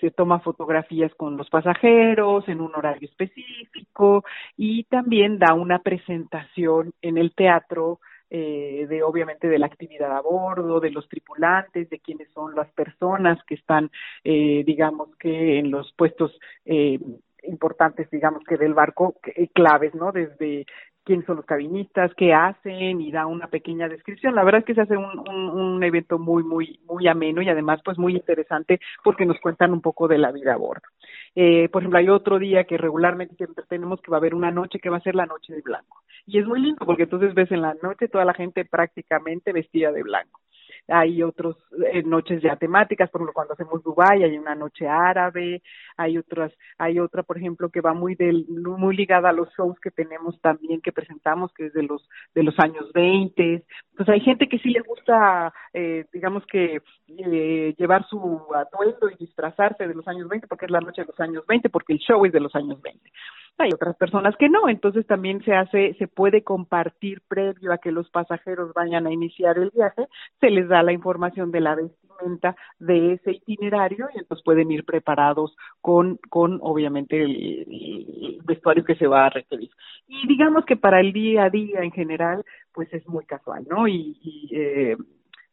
se 0.00 0.10
toma 0.10 0.40
fotografías 0.40 1.12
con 1.16 1.36
los 1.36 1.50
pasajeros 1.50 2.48
en 2.48 2.60
un 2.60 2.74
horario 2.74 3.08
específico 3.08 4.24
y 4.56 4.84
también 4.84 5.38
da 5.38 5.54
una 5.54 5.80
presentación 5.80 6.92
en 7.02 7.18
el 7.18 7.34
teatro 7.34 7.98
eh, 8.36 8.86
de 8.88 9.04
obviamente 9.04 9.46
de 9.46 9.60
la 9.60 9.66
actividad 9.66 10.10
a 10.10 10.20
bordo, 10.20 10.80
de 10.80 10.90
los 10.90 11.08
tripulantes, 11.08 11.88
de 11.88 12.00
quiénes 12.00 12.28
son 12.32 12.56
las 12.56 12.68
personas 12.72 13.38
que 13.44 13.54
están, 13.54 13.92
eh, 14.24 14.64
digamos 14.66 15.14
que 15.20 15.60
en 15.60 15.70
los 15.70 15.92
puestos 15.92 16.36
eh, 16.64 16.98
importantes, 17.44 18.10
digamos 18.10 18.42
que 18.42 18.56
del 18.56 18.74
barco, 18.74 19.14
claves, 19.52 19.94
¿no? 19.94 20.10
Desde 20.10 20.66
quiénes 21.04 21.26
son 21.26 21.36
los 21.36 21.44
cabinistas, 21.44 22.12
qué 22.16 22.32
hacen 22.32 23.00
y 23.00 23.12
da 23.12 23.26
una 23.26 23.48
pequeña 23.48 23.88
descripción. 23.88 24.34
La 24.34 24.44
verdad 24.44 24.60
es 24.60 24.64
que 24.64 24.74
se 24.74 24.80
hace 24.80 24.96
un, 24.96 25.18
un, 25.28 25.50
un, 25.50 25.84
evento 25.84 26.18
muy, 26.18 26.42
muy, 26.42 26.80
muy 26.86 27.06
ameno 27.08 27.42
y 27.42 27.48
además 27.48 27.80
pues 27.84 27.98
muy 27.98 28.14
interesante 28.14 28.80
porque 29.02 29.26
nos 29.26 29.38
cuentan 29.40 29.72
un 29.72 29.80
poco 29.80 30.08
de 30.08 30.18
la 30.18 30.32
vida 30.32 30.54
a 30.54 30.56
bordo. 30.56 30.86
Eh, 31.34 31.68
por 31.68 31.82
ejemplo, 31.82 31.98
hay 31.98 32.08
otro 32.08 32.38
día 32.38 32.64
que 32.64 32.78
regularmente 32.78 33.36
siempre 33.36 33.64
tenemos 33.68 34.00
que 34.00 34.10
va 34.10 34.16
a 34.16 34.20
haber 34.20 34.34
una 34.34 34.50
noche 34.50 34.78
que 34.78 34.90
va 34.90 34.96
a 34.96 35.02
ser 35.02 35.14
la 35.14 35.26
noche 35.26 35.54
de 35.54 35.62
blanco. 35.62 36.02
Y 36.26 36.38
es 36.38 36.46
muy 36.46 36.60
lindo 36.60 36.84
porque 36.86 37.04
entonces 37.04 37.34
ves 37.34 37.50
en 37.52 37.62
la 37.62 37.74
noche 37.82 38.08
toda 38.08 38.24
la 38.24 38.34
gente 38.34 38.64
prácticamente 38.64 39.52
vestida 39.52 39.92
de 39.92 40.02
blanco 40.02 40.43
hay 40.88 41.22
otros 41.22 41.56
eh, 41.92 42.02
noches 42.02 42.42
ya 42.42 42.56
temáticas, 42.56 43.10
por 43.10 43.20
ejemplo, 43.20 43.32
cuando 43.32 43.54
hacemos 43.54 43.82
Dubai 43.82 44.22
hay 44.22 44.36
una 44.36 44.54
noche 44.54 44.86
árabe, 44.86 45.62
hay 45.96 46.18
otras, 46.18 46.52
hay 46.78 46.98
otra, 46.98 47.22
por 47.22 47.38
ejemplo, 47.38 47.70
que 47.70 47.80
va 47.80 47.94
muy 47.94 48.14
del, 48.14 48.46
muy 48.48 48.96
ligada 48.96 49.30
a 49.30 49.32
los 49.32 49.48
shows 49.56 49.78
que 49.80 49.90
tenemos 49.90 50.40
también 50.40 50.80
que 50.80 50.92
presentamos, 50.92 51.52
que 51.54 51.66
es 51.66 51.72
de 51.72 51.84
los 51.84 52.06
de 52.34 52.42
los 52.42 52.58
años 52.58 52.92
20. 52.92 53.64
Pues 53.96 54.08
hay 54.08 54.20
gente 54.20 54.48
que 54.48 54.58
sí 54.58 54.70
le 54.70 54.80
gusta, 54.80 55.52
eh, 55.72 56.04
digamos 56.12 56.44
que 56.46 56.82
eh, 57.08 57.74
llevar 57.78 58.06
su 58.08 58.46
atuendo 58.54 59.08
y 59.10 59.16
disfrazarse 59.16 59.86
de 59.86 59.94
los 59.94 60.06
años 60.08 60.28
20 60.28 60.46
porque 60.48 60.66
es 60.66 60.70
la 60.70 60.80
noche 60.80 61.02
de 61.02 61.08
los 61.08 61.20
años 61.20 61.44
20, 61.46 61.70
porque 61.70 61.94
el 61.94 61.98
show 62.00 62.24
es 62.26 62.32
de 62.32 62.40
los 62.40 62.54
años 62.54 62.80
20 62.82 63.10
hay 63.58 63.70
otras 63.72 63.96
personas 63.96 64.36
que 64.36 64.48
no, 64.48 64.68
entonces 64.68 65.06
también 65.06 65.42
se 65.44 65.54
hace, 65.54 65.94
se 65.94 66.08
puede 66.08 66.42
compartir 66.42 67.22
previo 67.28 67.72
a 67.72 67.78
que 67.78 67.92
los 67.92 68.10
pasajeros 68.10 68.72
vayan 68.74 69.06
a 69.06 69.12
iniciar 69.12 69.58
el 69.58 69.70
viaje, 69.70 70.06
se 70.40 70.50
les 70.50 70.68
da 70.68 70.82
la 70.82 70.92
información 70.92 71.52
de 71.52 71.60
la 71.60 71.76
vestimenta 71.76 72.56
de 72.78 73.12
ese 73.14 73.32
itinerario 73.32 74.08
y 74.14 74.18
entonces 74.18 74.44
pueden 74.44 74.70
ir 74.70 74.84
preparados 74.84 75.56
con, 75.80 76.18
con 76.28 76.58
obviamente 76.62 77.22
el, 77.22 78.40
vestuario 78.44 78.84
que 78.84 78.96
se 78.96 79.06
va 79.06 79.26
a 79.26 79.30
requerir. 79.30 79.70
Y 80.06 80.26
digamos 80.26 80.64
que 80.64 80.76
para 80.76 81.00
el 81.00 81.12
día 81.12 81.44
a 81.44 81.50
día 81.50 81.80
en 81.80 81.92
general, 81.92 82.44
pues 82.72 82.92
es 82.92 83.06
muy 83.08 83.24
casual, 83.24 83.64
¿no? 83.68 83.88
Y, 83.88 84.18
y 84.22 84.50
eh, 84.52 84.96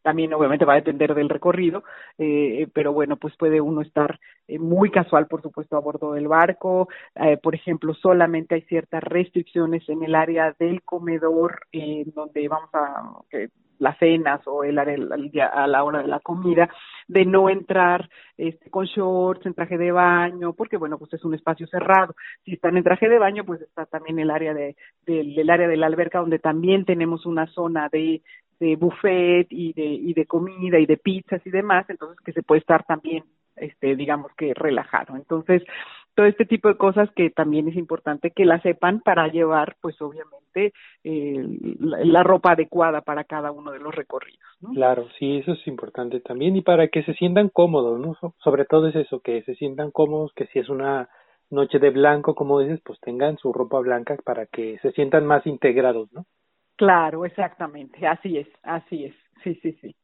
también 0.02 0.34
obviamente 0.34 0.66
va 0.66 0.74
a 0.74 0.78
depender 0.78 1.14
del 1.14 1.30
recorrido, 1.30 1.84
eh, 2.18 2.68
pero 2.74 2.94
bueno, 2.94 3.18
pues 3.18 3.36
puede 3.38 3.62
uno 3.62 3.82
estar 3.82 4.20
eh, 4.48 4.60
muy 4.60 4.92
casual, 4.92 5.28
por 5.28 5.42
supuesto, 5.42 5.78
a 5.78 5.82
bordo 5.82 6.14
del 6.14 6.28
barco. 6.28 6.90
Eh, 7.16 7.38
por 7.38 7.56
ejemplo, 7.56 7.94
solamente 7.94 8.56
hay 8.56 8.62
ciertas 8.64 9.04
restricciones 9.04 9.88
en 9.90 10.04
el 10.04 10.16
área 10.16 10.56
del 10.60 10.82
comedor, 10.84 11.62
en 11.72 12.12
donde 12.14 12.48
vamos 12.48 12.70
a 12.74 13.14
las 13.82 13.98
cenas 13.98 14.42
o 14.46 14.64
el 14.64 14.78
área 14.78 15.48
a 15.48 15.66
la 15.66 15.84
hora 15.84 16.04
de 16.04 16.08
la 16.08 16.20
comida, 16.20 16.70
de 17.08 17.26
no 17.26 17.50
entrar 17.50 18.08
este, 18.38 18.70
con 18.70 18.86
shorts, 18.86 19.46
en 19.48 19.56
traje 19.56 19.78
de 19.78 19.92
baño, 19.92 20.54
porque 20.54 20.78
bueno, 20.78 21.00
pues 21.00 21.12
es 21.14 21.26
un 21.26 21.34
espacio 21.34 21.66
cerrado. 21.66 22.16
Si 22.46 22.54
están 22.54 22.78
en 22.78 22.84
traje 22.84 23.10
de 23.10 23.18
baño, 23.18 23.44
pues 23.44 23.62
está 23.62 23.88
también 23.88 24.20
el 24.20 24.30
área 24.30 24.54
de, 24.54 24.76
del 25.08 25.50
área 25.50 25.68
de 25.68 25.78
la 25.78 25.88
alberca, 25.88 26.20
donde 26.20 26.38
también 26.38 26.86
tenemos 26.86 27.26
una 27.26 27.48
zona 27.48 27.90
de 27.92 28.22
de 28.62 28.76
buffet 28.76 29.48
y 29.50 29.74
de, 29.74 29.84
y 29.84 30.14
de 30.14 30.26
comida 30.28 30.78
y 30.78 30.86
de 30.86 30.98
pizzas 30.98 31.42
y 31.46 31.50
demás, 31.50 31.90
entonces 31.90 32.20
que 32.24 32.32
se 32.32 32.44
puede 32.44 32.60
estar 32.60 32.84
también 32.86 33.24
este, 33.56 33.96
digamos 33.96 34.32
que 34.38 34.54
relajado. 34.54 35.16
Entonces, 35.16 35.64
todo 36.16 36.28
este 36.28 36.46
tipo 36.46 36.68
de 36.68 36.78
cosas 36.78 37.10
que 37.16 37.32
también 37.32 37.68
es 37.68 37.76
importante 37.76 38.32
que 38.32 38.46
la 38.46 38.62
sepan 38.62 39.02
para 39.02 39.28
llevar, 39.30 39.78
pues 39.82 40.00
obviamente, 40.00 40.74
eh, 41.04 41.44
la, 41.80 42.22
ropa 42.22 42.52
adecuada 42.52 43.02
para 43.02 43.24
cada 43.24 43.52
uno 43.52 43.72
de 43.72 43.80
los 43.80 43.96
recorridos. 43.96 44.40
Claro, 44.74 45.08
sí, 45.18 45.38
eso 45.38 45.54
es 45.54 45.68
importante 45.68 46.20
también 46.20 46.56
y 46.56 46.62
para 46.62 46.88
que 46.90 47.04
se 47.04 47.14
sientan 47.16 47.50
cómodos, 47.50 48.00
¿no? 48.00 48.16
sobre 48.44 48.66
todo 48.66 48.88
es 48.90 48.96
eso, 48.96 49.22
que 49.22 49.42
se 49.44 49.56
sientan 49.56 49.90
cómodos, 49.92 50.34
que 50.36 50.46
si 50.48 50.60
es 50.60 50.70
una 50.70 51.10
noche 51.50 51.80
de 51.80 51.90
blanco, 51.90 52.36
como 52.36 52.60
dices, 52.60 52.80
pues 52.86 53.00
tengan 53.00 53.38
su 53.38 53.52
ropa 53.54 53.80
blanca 53.80 54.18
para 54.24 54.46
que 54.46 54.78
se 54.80 54.92
sientan 54.92 55.26
más 55.26 55.46
integrados, 55.48 56.12
¿no? 56.14 56.26
Claro, 56.82 57.26
exactamente, 57.26 58.08
así 58.08 58.40
es, 58.40 58.48
así 58.64 59.06
es, 59.06 59.14
sí, 59.44 59.54
sí, 59.62 59.78
sí. 59.82 59.96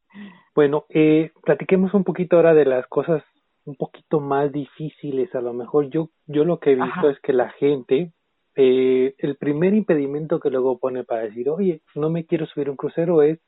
Bueno, 0.54 0.84
eh, 0.90 1.32
platiquemos 1.42 1.92
un 1.92 2.04
poquito 2.04 2.36
ahora 2.36 2.54
de 2.54 2.64
las 2.64 2.86
cosas 2.86 3.24
un 3.64 3.74
poquito 3.74 4.20
más 4.20 4.52
difíciles. 4.52 5.34
A 5.34 5.40
lo 5.40 5.52
mejor 5.52 5.90
yo, 5.90 6.10
yo 6.26 6.44
lo 6.44 6.60
que 6.60 6.70
he 6.70 6.74
visto 6.76 7.10
es 7.10 7.18
que 7.18 7.32
la 7.32 7.50
gente, 7.50 8.12
eh, 8.54 9.12
el 9.18 9.36
primer 9.38 9.74
impedimento 9.74 10.38
que 10.38 10.50
luego 10.50 10.78
pone 10.78 11.02
para 11.02 11.22
decir, 11.22 11.50
oye, 11.50 11.82
no 11.96 12.10
me 12.10 12.26
quiero 12.26 12.46
subir 12.46 12.70
un 12.70 12.76
crucero 12.76 13.22
es 13.22 13.40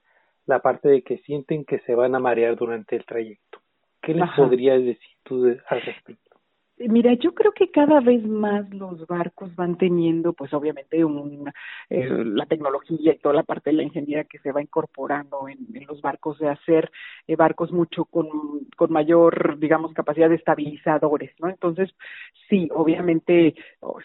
la 0.46 0.58
parte 0.58 0.88
de 0.88 1.02
que 1.02 1.18
sienten 1.18 1.64
que 1.64 1.78
se 1.87 1.94
van 1.94 2.16
a 2.16 2.18
marear 2.18 2.56
durante 2.56 2.96
el 2.96 3.04
trayecto. 3.04 3.60
¿Qué 4.02 4.12
les 4.12 4.28
podrías 4.37 4.82
decir 4.82 5.16
tú 5.22 5.46
al 5.68 5.82
respecto? 5.82 6.29
Mira, 6.88 7.12
yo 7.12 7.34
creo 7.34 7.52
que 7.52 7.70
cada 7.70 8.00
vez 8.00 8.25
más 8.25 8.72
los 8.72 9.06
barcos 9.06 9.54
van 9.54 9.76
teniendo, 9.76 10.32
pues 10.32 10.54
obviamente, 10.54 11.04
un, 11.04 11.52
eh, 11.90 12.08
la 12.08 12.46
tecnología 12.46 13.12
y 13.12 13.18
toda 13.18 13.34
la 13.34 13.42
parte 13.42 13.68
de 13.68 13.76
la 13.76 13.82
ingeniería 13.82 14.25
que 14.25 14.38
se 14.38 14.50
va 14.50 14.62
incorporando 14.62 15.46
en, 15.46 15.58
los 15.87 16.00
barcos, 16.00 16.38
de 16.38 16.49
hacer 16.49 16.90
eh, 17.26 17.37
barcos 17.37 17.70
mucho 17.70 18.06
con, 18.06 18.28
con 18.78 18.90
mayor, 18.92 19.58
digamos, 19.58 19.92
capacidad 19.92 20.30
de 20.30 20.37
estabilizadores, 20.37 21.32
¿no? 21.38 21.50
Entonces, 21.50 21.90
sí, 22.49 22.70
obviamente, 22.75 23.54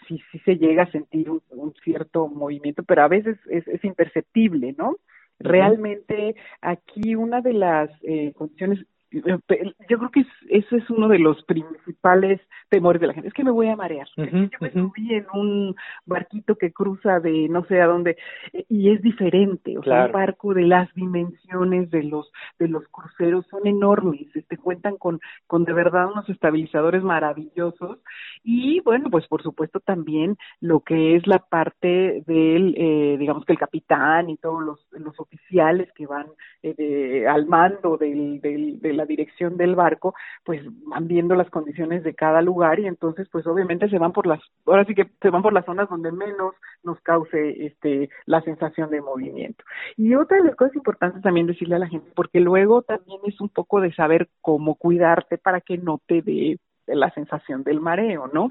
sí, 0.06 0.20
sí 0.30 0.38
se 0.40 0.58
llega 0.58 0.82
a 0.82 0.92
sentir 0.92 1.30
un, 1.30 1.40
cierto 1.82 2.28
movimiento, 2.28 2.82
pero 2.82 3.04
a 3.04 3.08
veces 3.08 3.38
es, 3.48 3.66
es 3.68 3.82
imperceptible, 3.84 4.74
¿no? 4.76 4.96
Realmente 5.38 6.34
aquí 6.60 7.14
una 7.14 7.40
de 7.40 7.52
las 7.54 7.90
eh, 8.02 8.32
condiciones 8.34 8.84
yo 9.22 9.98
creo 9.98 10.10
que 10.10 10.20
es, 10.20 10.28
eso 10.48 10.76
es 10.76 10.88
uno 10.90 11.08
de 11.08 11.18
los 11.18 11.42
principales 11.44 12.40
temores 12.68 13.00
de 13.00 13.06
la 13.06 13.14
gente. 13.14 13.28
Es 13.28 13.34
que 13.34 13.44
me 13.44 13.50
voy 13.50 13.68
a 13.68 13.76
marear. 13.76 14.06
yo 14.16 14.24
me 14.60 14.72
subí 14.72 15.14
en 15.14 15.26
un 15.32 15.76
barquito 16.04 16.56
que 16.56 16.72
cruza 16.72 17.20
de 17.20 17.48
no 17.48 17.64
sé 17.66 17.80
a 17.80 17.86
dónde 17.86 18.16
eh, 18.52 18.64
y 18.68 18.90
es 18.90 19.02
diferente. 19.02 19.78
O 19.78 19.82
sea, 19.82 20.06
un 20.06 20.12
barco 20.12 20.54
de 20.54 20.62
las 20.62 20.92
dimensiones 20.94 21.90
de 21.90 22.02
los 22.02 22.30
de 22.58 22.68
los 22.68 22.86
cruceros 22.88 23.46
son 23.50 23.66
enormes. 23.66 24.26
Este 24.34 24.56
cuentan 24.56 24.96
con 24.96 25.20
con 25.46 25.64
de 25.64 25.72
verdad 25.72 26.10
unos 26.12 26.28
estabilizadores 26.28 27.02
maravillosos 27.02 27.98
y 28.42 28.80
bueno, 28.80 29.10
pues 29.10 29.26
por 29.26 29.42
supuesto 29.42 29.80
también 29.80 30.36
lo 30.60 30.80
que 30.80 31.16
es 31.16 31.26
la 31.26 31.38
parte 31.38 32.22
del 32.26 32.74
eh, 32.76 33.16
digamos 33.18 33.44
que 33.44 33.52
el 33.52 33.58
capitán 33.58 34.30
y 34.30 34.36
todos 34.36 34.62
los 34.62 34.86
los 34.92 35.18
oficiales 35.20 35.90
que 35.92 36.06
van 36.06 36.26
eh, 36.62 37.26
al 37.28 37.46
mando 37.46 37.96
del, 37.96 38.40
del 38.40 38.80
de 38.80 38.92
la 38.92 39.05
dirección 39.06 39.56
del 39.56 39.74
barco, 39.74 40.14
pues 40.44 40.62
van 40.86 41.08
viendo 41.08 41.34
las 41.34 41.50
condiciones 41.50 42.02
de 42.04 42.14
cada 42.14 42.42
lugar 42.42 42.80
y 42.80 42.86
entonces 42.86 43.28
pues 43.30 43.46
obviamente 43.46 43.88
se 43.88 43.98
van 43.98 44.12
por 44.12 44.26
las, 44.26 44.40
ahora 44.66 44.84
sí 44.84 44.94
que 44.94 45.08
se 45.20 45.30
van 45.30 45.42
por 45.42 45.52
las 45.52 45.64
zonas 45.64 45.88
donde 45.88 46.12
menos 46.12 46.54
nos 46.82 47.00
cause 47.00 47.66
este 47.66 48.10
la 48.26 48.40
sensación 48.42 48.90
de 48.90 49.00
movimiento. 49.00 49.64
Y 49.96 50.14
otra 50.14 50.38
de 50.38 50.44
las 50.44 50.56
cosas 50.56 50.76
importantes 50.76 51.22
también 51.22 51.46
decirle 51.46 51.76
a 51.76 51.80
la 51.80 51.88
gente, 51.88 52.10
porque 52.14 52.40
luego 52.40 52.82
también 52.82 53.20
es 53.24 53.40
un 53.40 53.48
poco 53.48 53.80
de 53.80 53.92
saber 53.94 54.28
cómo 54.40 54.74
cuidarte 54.74 55.38
para 55.38 55.60
que 55.60 55.78
no 55.78 56.00
te 56.06 56.22
dé 56.22 56.58
la 56.86 57.10
sensación 57.10 57.64
del 57.64 57.80
mareo, 57.80 58.30
¿no? 58.32 58.48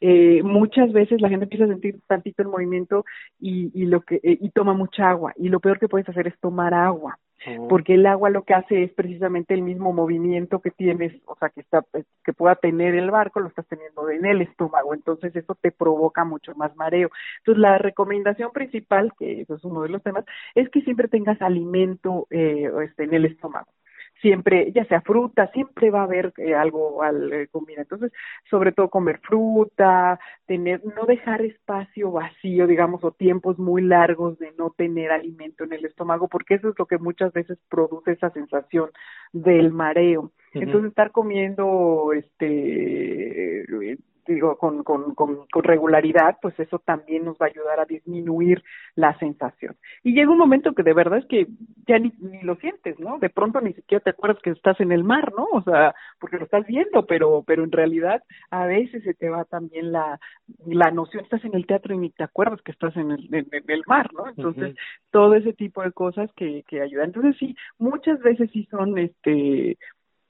Eh, 0.00 0.42
muchas 0.42 0.92
veces 0.92 1.20
la 1.20 1.28
gente 1.28 1.44
empieza 1.44 1.64
a 1.64 1.68
sentir 1.68 2.00
tantito 2.06 2.42
el 2.42 2.48
movimiento 2.48 3.04
y, 3.38 3.70
y 3.80 3.86
lo 3.86 4.00
que 4.00 4.16
eh, 4.16 4.38
y 4.40 4.50
toma 4.50 4.74
mucha 4.74 5.08
agua 5.08 5.32
y 5.36 5.48
lo 5.48 5.60
peor 5.60 5.78
que 5.78 5.88
puedes 5.88 6.08
hacer 6.08 6.26
es 6.26 6.38
tomar 6.40 6.74
agua. 6.74 7.18
Porque 7.68 7.94
el 7.94 8.06
agua 8.06 8.30
lo 8.30 8.42
que 8.42 8.54
hace 8.54 8.82
es 8.82 8.92
precisamente 8.92 9.54
el 9.54 9.62
mismo 9.62 9.92
movimiento 9.92 10.60
que 10.60 10.70
tienes, 10.70 11.12
o 11.26 11.36
sea, 11.36 11.50
que 11.50 11.60
está 11.60 11.84
que 12.24 12.32
pueda 12.32 12.56
tener 12.56 12.94
el 12.94 13.10
barco, 13.10 13.40
lo 13.40 13.48
estás 13.48 13.66
teniendo 13.66 14.10
en 14.10 14.24
el 14.24 14.42
estómago, 14.42 14.94
entonces 14.94 15.34
eso 15.36 15.54
te 15.54 15.70
provoca 15.70 16.24
mucho 16.24 16.54
más 16.54 16.74
mareo. 16.76 17.10
Entonces 17.38 17.60
la 17.60 17.78
recomendación 17.78 18.52
principal, 18.52 19.12
que 19.18 19.42
eso 19.42 19.54
es 19.54 19.64
uno 19.64 19.82
de 19.82 19.90
los 19.90 20.02
temas, 20.02 20.24
es 20.54 20.68
que 20.70 20.82
siempre 20.82 21.08
tengas 21.08 21.40
alimento 21.42 22.26
eh, 22.30 22.70
este, 22.84 23.04
en 23.04 23.14
el 23.14 23.26
estómago 23.26 23.68
siempre, 24.20 24.72
ya 24.72 24.84
sea 24.86 25.00
fruta, 25.00 25.50
siempre 25.52 25.90
va 25.90 26.00
a 26.00 26.04
haber 26.04 26.32
eh, 26.38 26.54
algo 26.54 27.02
al 27.02 27.32
eh, 27.32 27.48
comida. 27.48 27.82
Entonces, 27.82 28.12
sobre 28.48 28.72
todo 28.72 28.88
comer 28.88 29.20
fruta, 29.20 30.18
tener, 30.46 30.82
no 30.84 31.06
dejar 31.06 31.42
espacio 31.42 32.10
vacío, 32.10 32.66
digamos, 32.66 33.04
o 33.04 33.12
tiempos 33.12 33.58
muy 33.58 33.82
largos 33.82 34.38
de 34.38 34.52
no 34.58 34.70
tener 34.70 35.10
alimento 35.10 35.64
en 35.64 35.72
el 35.72 35.84
estómago, 35.84 36.28
porque 36.28 36.54
eso 36.54 36.70
es 36.70 36.78
lo 36.78 36.86
que 36.86 36.98
muchas 36.98 37.32
veces 37.32 37.58
produce 37.68 38.12
esa 38.12 38.30
sensación 38.30 38.90
del 39.32 39.72
mareo. 39.72 40.32
Entonces, 40.52 40.88
estar 40.88 41.10
comiendo, 41.12 42.12
este, 42.14 43.64
digo, 44.26 44.56
con, 44.56 44.82
con, 44.84 45.14
con, 45.14 45.46
regularidad, 45.62 46.38
pues 46.40 46.58
eso 46.58 46.78
también 46.78 47.24
nos 47.24 47.36
va 47.36 47.46
a 47.46 47.48
ayudar 47.48 47.80
a 47.80 47.84
disminuir 47.84 48.62
la 48.94 49.18
sensación. 49.18 49.76
Y 50.02 50.14
llega 50.14 50.30
un 50.30 50.38
momento 50.38 50.72
que 50.72 50.82
de 50.82 50.94
verdad 50.94 51.18
es 51.18 51.26
que 51.26 51.46
ya 51.86 51.98
ni, 51.98 52.12
ni 52.20 52.42
lo 52.42 52.56
sientes, 52.56 52.98
¿no? 52.98 53.18
De 53.18 53.30
pronto 53.30 53.60
ni 53.60 53.72
siquiera 53.72 54.02
te 54.02 54.10
acuerdas 54.10 54.42
que 54.42 54.50
estás 54.50 54.80
en 54.80 54.92
el 54.92 55.04
mar, 55.04 55.32
¿no? 55.36 55.46
O 55.52 55.62
sea, 55.62 55.94
porque 56.18 56.38
lo 56.38 56.44
estás 56.44 56.66
viendo, 56.66 57.06
pero, 57.06 57.42
pero 57.46 57.64
en 57.64 57.72
realidad 57.72 58.22
a 58.50 58.66
veces 58.66 59.02
se 59.04 59.14
te 59.14 59.28
va 59.28 59.44
también 59.44 59.92
la, 59.92 60.18
la 60.66 60.90
noción, 60.90 61.24
estás 61.24 61.44
en 61.44 61.54
el 61.54 61.66
teatro 61.66 61.94
y 61.94 61.98
ni 61.98 62.10
te 62.10 62.24
acuerdas 62.24 62.60
que 62.62 62.72
estás 62.72 62.96
en 62.96 63.10
el, 63.10 63.34
en, 63.34 63.46
el 63.66 63.82
mar, 63.86 64.12
¿no? 64.12 64.28
Entonces, 64.28 64.76
todo 65.10 65.34
ese 65.34 65.52
tipo 65.52 65.82
de 65.82 65.92
cosas 65.92 66.30
que, 66.34 66.64
que 66.68 66.80
ayudan. 66.80 67.06
Entonces, 67.06 67.36
sí, 67.38 67.56
muchas 67.78 68.20
veces 68.20 68.50
sí 68.52 68.66
son, 68.70 68.98
este, 68.98 69.78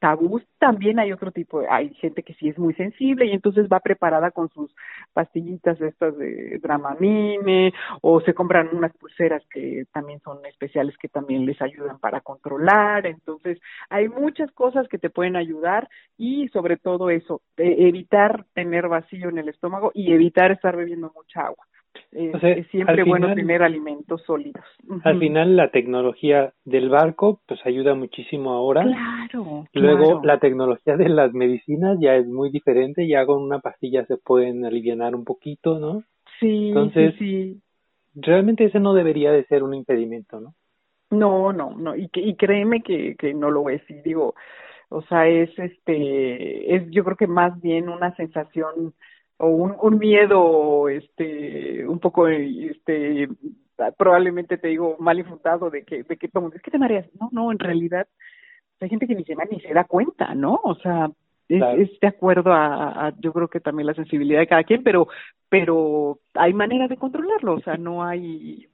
tabús 0.07 0.45
también 0.61 1.01
hay 1.01 1.11
otro 1.11 1.33
tipo 1.33 1.63
hay 1.69 1.93
gente 1.95 2.23
que 2.23 2.35
sí 2.35 2.49
es 2.49 2.57
muy 2.57 2.75
sensible 2.75 3.27
y 3.27 3.33
entonces 3.33 3.67
va 3.67 3.81
preparada 3.81 4.31
con 4.31 4.49
sus 4.51 4.73
pastillitas 5.13 5.81
estas 5.81 6.17
de 6.17 6.61
Dramamine 6.63 7.73
o 8.03 8.21
se 8.21 8.33
compran 8.33 8.69
unas 8.73 8.97
pulseras 8.97 9.43
que 9.51 9.85
también 9.93 10.21
son 10.21 10.47
especiales 10.47 10.97
que 10.97 11.09
también 11.09 11.45
les 11.45 11.61
ayudan 11.61 11.99
para 11.99 12.21
controlar. 12.21 13.05
Entonces 13.05 13.59
hay 13.91 14.09
muchas 14.09 14.53
cosas 14.53 14.87
que 14.87 14.99
te 14.99 15.11
pueden 15.11 15.35
ayudar 15.35 15.89
y 16.17 16.47
sobre 16.51 16.77
todo 16.77 17.11
eso 17.11 17.43
evitar 17.57 18.45
tener 18.55 18.87
vacío 18.87 19.29
en 19.29 19.39
el 19.39 19.49
estómago 19.49 19.91
y 19.93 20.13
evitar 20.13 20.53
estar 20.53 20.77
bebiendo 20.77 21.11
mucha 21.17 21.41
agua 21.41 21.67
es, 22.13 22.67
siempre 22.69 23.05
bueno 23.05 23.35
tener 23.35 23.63
alimentos 23.63 24.23
sólidos. 24.23 24.65
Al 25.05 25.19
final 25.19 25.57
la 25.57 25.71
tecnología 25.71 26.53
del 26.65 26.89
barco 26.89 27.41
pues 27.47 27.61
ayuda 27.65 27.95
muchísimo 27.95 28.53
ahora. 28.53 28.83
Claro. 28.83 29.67
Luego 29.73 30.21
la 30.25 30.39
tecnología 30.39 30.97
de 30.97 31.09
las 31.09 31.33
medicinas 31.33 31.99
ya 32.01 32.17
es 32.17 32.27
muy 32.27 32.51
diferente, 32.51 33.07
ya 33.07 33.27
con 33.27 33.43
una 33.43 33.59
pastilla 33.59 34.07
se 34.07 34.17
pueden 34.17 34.65
aliviar 34.65 34.87
un 35.15 35.25
poquito, 35.25 35.79
¿no? 35.79 36.03
Sí, 36.41 36.69
Entonces, 36.69 37.15
sí, 37.19 37.61
realmente 38.15 38.65
ese 38.65 38.81
no 38.81 38.95
debería 38.95 39.33
de 39.33 39.45
ser 39.45 39.63
un 39.63 39.75
impedimento, 39.75 40.41
¿no? 40.41 40.55
No, 41.11 41.53
no, 41.53 41.75
no, 41.77 41.95
y, 41.95 42.09
que, 42.09 42.21
y 42.21 42.35
créeme 42.35 42.83
que, 42.83 43.15
que 43.17 43.33
no 43.33 43.51
lo 43.51 43.69
es, 43.71 43.81
y 43.89 43.95
digo, 44.03 44.35
o 44.89 45.03
sea, 45.03 45.29
es 45.29 45.57
este, 45.59 46.75
es 46.75 46.91
yo 46.91 47.05
creo 47.05 47.17
que 47.17 47.27
más 47.29 47.61
bien 47.61 47.89
una 47.89 48.15
sensación 48.17 48.95
o 49.39 49.49
un, 49.49 49.77
un 49.81 49.99
miedo 49.99 50.89
este 50.89 51.87
un 51.87 51.99
poco 51.99 52.29
este 52.29 53.29
probablemente 53.97 54.57
te 54.57 54.69
digo 54.69 54.97
mal 54.99 55.19
infundado 55.19 55.71
de 55.71 55.85
que 55.85 56.03
de 56.03 56.17
que 56.17 56.27
es 56.27 56.63
que 56.63 56.71
te 56.71 56.79
mareas 56.79 57.07
no 57.21 57.29
no 57.33 57.53
en 57.53 57.59
realidad 57.59 58.07
hay 58.81 58.89
gente 58.89 59.07
que 59.07 59.15
ni 59.15 59.25
se 59.25 59.35
ni 59.51 59.61
se 59.61 59.75
da 59.75 59.85
cuenta 59.85 60.35
no 60.35 60.61
o 60.63 60.75
sea 60.77 61.11
es, 61.49 61.63
es 61.79 62.01
de 62.01 62.09
acuerdo 62.09 62.53
a, 62.53 63.07
a, 63.07 63.15
yo 63.21 63.33
creo 63.33 63.49
que 63.49 63.61
también 63.61 63.87
la 63.87 63.95
sensibilidad 63.95 64.41
de 64.41 64.47
cada 64.47 64.65
quien 64.65 64.83
pero 64.83 65.09
pero 65.49 66.19
hay 66.35 66.53
maneras 66.55 66.89
de 66.89 66.97
controlarlo 66.97 67.55
o 67.55 67.61
sea 67.61 67.77
no 67.77 68.05
hay 68.05 68.69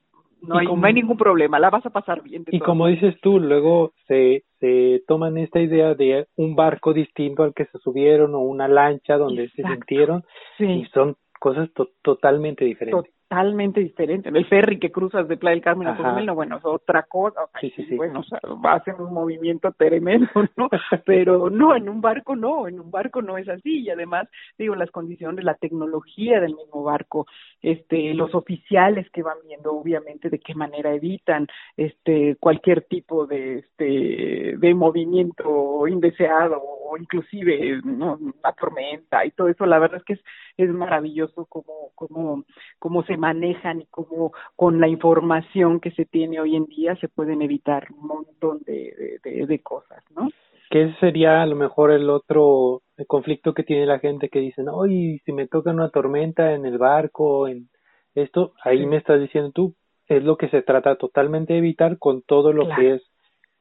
no 0.47 0.57
hay, 0.57 0.67
no 0.67 0.85
hay 0.85 0.93
ningún 0.93 1.17
problema, 1.17 1.59
la 1.59 1.69
vas 1.69 1.85
a 1.85 1.89
pasar 1.89 2.21
bien. 2.21 2.43
y 2.51 2.59
como 2.59 2.87
dices 2.87 3.15
tú, 3.21 3.39
luego 3.39 3.93
se, 4.07 4.43
se 4.59 5.01
toman 5.07 5.37
esta 5.37 5.59
idea 5.59 5.95
de 5.95 6.27
un 6.35 6.55
barco 6.55 6.93
distinto 6.93 7.43
al 7.43 7.53
que 7.53 7.65
se 7.65 7.77
subieron 7.79 8.35
o 8.35 8.39
una 8.39 8.67
lancha 8.67 9.17
donde 9.17 9.49
se 9.49 9.63
sintieron 9.63 10.23
y 10.59 10.85
son 10.93 11.15
cosas 11.39 11.69
totalmente 12.01 12.65
diferentes 12.65 13.13
totalmente 13.33 13.79
diferente. 13.79 14.29
El 14.29 14.45
ferry 14.45 14.79
que 14.79 14.91
cruzas 14.91 15.27
de 15.27 15.37
Playa 15.37 15.55
del 15.55 15.63
Carmen 15.63 15.87
a 15.87 15.97
Cozumel, 15.97 16.29
bueno, 16.31 16.57
es 16.57 16.65
otra 16.65 17.03
cosa. 17.03 17.41
sí, 17.59 17.71
sí, 17.75 17.85
sí. 17.85 17.95
Bueno, 17.95 18.19
o 18.19 18.23
sea, 18.23 18.39
va 18.63 18.73
a 18.73 18.75
hacer 18.75 18.95
un 18.95 19.13
movimiento 19.13 19.71
tremendo, 19.71 20.29
¿no? 20.55 20.69
Pero 21.05 21.49
no, 21.49 21.75
en 21.75 21.89
un 21.89 22.01
barco 22.01 22.35
no, 22.35 22.67
en 22.67 22.79
un 22.79 22.91
barco 22.91 23.21
no 23.21 23.37
es 23.37 23.49
así. 23.49 23.81
Y 23.81 23.89
además, 23.89 24.27
digo, 24.57 24.75
las 24.75 24.91
condiciones, 24.91 25.43
la 25.43 25.55
tecnología 25.55 26.39
del 26.39 26.55
mismo 26.55 26.83
barco, 26.83 27.25
este, 27.61 28.13
los 28.13 28.35
oficiales 28.35 29.09
que 29.09 29.23
van 29.23 29.37
viendo, 29.47 29.73
obviamente, 29.73 30.29
de 30.29 30.39
qué 30.39 30.53
manera 30.53 30.93
evitan 30.93 31.47
este 31.75 32.35
cualquier 32.39 32.83
tipo 32.83 33.25
de 33.25 33.59
este 33.59 34.57
de 34.57 34.73
movimiento 34.75 35.87
indeseado 35.87 36.61
o 36.61 36.83
o 36.93 36.97
inclusive 36.97 37.81
¿no? 37.83 38.19
la 38.43 38.53
tormenta 38.53 39.25
y 39.25 39.31
todo 39.31 39.47
eso, 39.49 39.65
la 39.65 39.79
verdad 39.79 39.97
es 39.97 40.03
que 40.03 40.13
es, 40.13 40.19
es 40.57 40.69
maravilloso 40.69 41.45
cómo, 41.45 41.91
cómo, 41.95 42.43
cómo 42.79 43.03
se 43.03 43.17
manejan 43.23 43.81
y 43.81 43.85
cómo 43.85 44.33
con 44.57 44.81
la 44.81 44.89
información 44.89 45.79
que 45.79 45.91
se 45.91 46.05
tiene 46.05 46.41
hoy 46.41 46.57
en 46.57 46.65
día 46.65 46.95
se 46.97 47.07
pueden 47.07 47.41
evitar 47.41 47.87
un 47.97 48.07
montón 48.07 48.59
de, 48.65 49.19
de, 49.23 49.45
de 49.45 49.59
cosas, 49.59 50.03
¿no? 50.13 50.27
que 50.69 50.85
ese 50.85 50.95
sería 50.99 51.41
a 51.41 51.45
lo 51.45 51.55
mejor 51.55 51.91
el 51.91 52.09
otro 52.09 52.81
conflicto 53.07 53.53
que 53.53 53.63
tiene 53.63 53.85
la 53.85 53.99
gente 53.99 54.29
que 54.29 54.39
dicen, 54.39 54.67
oye, 54.69 55.21
si 55.23 55.31
me 55.31 55.47
toca 55.47 55.69
una 55.69 55.89
tormenta 55.89 56.53
en 56.53 56.65
el 56.65 56.79
barco, 56.79 57.47
en 57.47 57.69
esto, 58.15 58.53
ahí 58.63 58.85
me 58.87 58.97
estás 58.97 59.21
diciendo 59.21 59.51
tú, 59.53 59.75
es 60.07 60.23
lo 60.23 60.35
que 60.35 60.49
se 60.49 60.63
trata 60.63 60.95
totalmente 60.95 61.53
de 61.53 61.59
evitar 61.59 61.99
con 61.99 62.23
todo 62.23 62.51
lo 62.53 62.67
que 62.75 62.95
es 62.95 63.01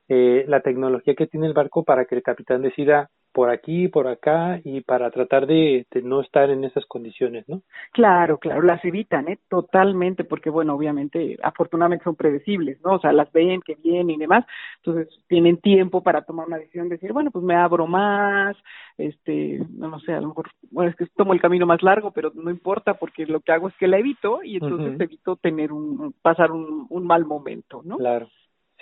eh, 0.08 0.44
la 0.48 0.60
tecnología 0.62 1.14
que 1.14 1.26
tiene 1.26 1.46
el 1.46 1.52
barco 1.52 1.84
para 1.84 2.06
que 2.06 2.14
el 2.14 2.22
capitán 2.22 2.62
decida 2.62 3.10
por 3.32 3.50
aquí, 3.50 3.88
por 3.88 4.06
acá 4.06 4.60
y 4.62 4.82
para 4.82 5.10
tratar 5.10 5.46
de, 5.46 5.86
no 6.02 6.20
estar 6.20 6.50
en 6.50 6.64
esas 6.64 6.84
condiciones, 6.86 7.48
¿no? 7.48 7.62
Claro, 7.92 8.38
claro, 8.38 8.62
las 8.62 8.84
evitan, 8.84 9.28
¿eh? 9.28 9.38
Totalmente, 9.48 10.24
porque 10.24 10.50
bueno, 10.50 10.74
obviamente, 10.74 11.38
afortunadamente 11.42 12.04
son 12.04 12.14
predecibles, 12.14 12.80
¿no? 12.82 12.94
O 12.94 13.00
sea, 13.00 13.12
las 13.12 13.32
ven 13.32 13.62
que 13.62 13.76
vienen 13.76 14.10
y 14.10 14.18
demás, 14.18 14.44
entonces 14.76 15.08
tienen 15.28 15.56
tiempo 15.58 16.02
para 16.02 16.22
tomar 16.22 16.46
una 16.46 16.58
decisión, 16.58 16.88
decir, 16.88 17.12
bueno, 17.12 17.30
pues 17.30 17.44
me 17.44 17.54
abro 17.54 17.86
más, 17.86 18.56
este, 18.98 19.60
no, 19.70 19.98
sé, 20.00 20.12
a 20.12 20.20
lo 20.20 20.28
mejor, 20.28 20.50
bueno, 20.70 20.90
es 20.90 20.96
que 20.96 21.06
tomo 21.16 21.32
el 21.32 21.40
camino 21.40 21.66
más 21.66 21.82
largo, 21.82 22.10
pero 22.10 22.32
no 22.34 22.50
importa 22.50 22.94
porque 22.94 23.26
lo 23.26 23.40
que 23.40 23.52
hago 23.52 23.68
es 23.68 23.74
que 23.76 23.88
la 23.88 23.98
evito 23.98 24.42
y 24.42 24.56
entonces 24.56 25.00
evito 25.00 25.36
tener 25.36 25.72
un, 25.72 26.14
pasar 26.22 26.52
un, 26.52 26.86
un 26.90 27.06
mal 27.06 27.24
momento, 27.24 27.82
¿no? 27.84 27.96
Claro. 27.96 28.28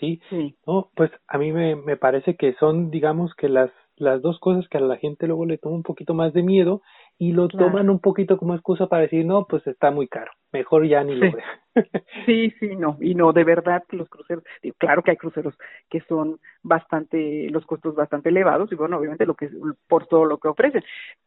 Sí, 0.00 0.19
sí. 0.30 0.57
No, 0.66 0.90
pues 0.97 1.11
a 1.28 1.37
mí 1.37 1.52
me, 1.52 1.76
me 1.76 1.99
parece 1.99 2.35
que 2.35 2.54
son, 2.54 2.90
digamos, 2.90 3.35
que 3.35 3.50
las 3.50 3.71
las 4.00 4.23
dos 4.23 4.38
cosas 4.40 4.66
que 4.69 4.78
a 4.78 4.80
la 4.80 4.97
gente 4.97 5.26
luego 5.26 5.45
le 5.45 5.59
toma 5.59 5.76
un 5.76 5.83
poquito 5.83 6.14
más 6.14 6.33
de 6.33 6.42
miedo 6.42 6.83
y 7.19 7.33
lo 7.33 7.49
toman 7.49 7.90
un 7.90 8.00
poquito 8.00 8.38
como 8.38 8.54
excusa 8.54 8.87
para 8.87 9.02
decir, 9.02 9.25
no, 9.25 9.47
pues 9.47 9.66
está 9.66 9.90
muy 9.90 10.09
caro, 10.09 10.30
mejor 10.52 10.87
ya 10.87 11.04
ni 11.04 11.14
lo 11.14 11.30
veo. 11.33 11.45
sí, 12.26 12.50
sí, 12.59 12.76
no, 12.76 12.97
y 13.00 13.14
no, 13.14 13.33
de 13.33 13.45
verdad 13.45 13.85
que 13.88 13.97
los 13.97 14.09
cruceros, 14.09 14.42
claro 14.78 15.02
que 15.02 15.11
hay 15.11 15.16
cruceros 15.16 15.54
que 15.88 16.00
son 16.09 16.40
bastante, 16.62 17.49
los 17.50 17.66
costos 17.66 17.95
bastante 17.95 18.30
elevados 18.30 18.73
y 18.73 18.75
bueno, 18.75 18.97
obviamente 18.97 19.26
lo 19.26 19.35
que 19.35 19.50
por 19.87 20.07
todo 20.07 20.25
lo 20.25 20.38
que 20.38 20.49
ofrecen, 20.49 20.83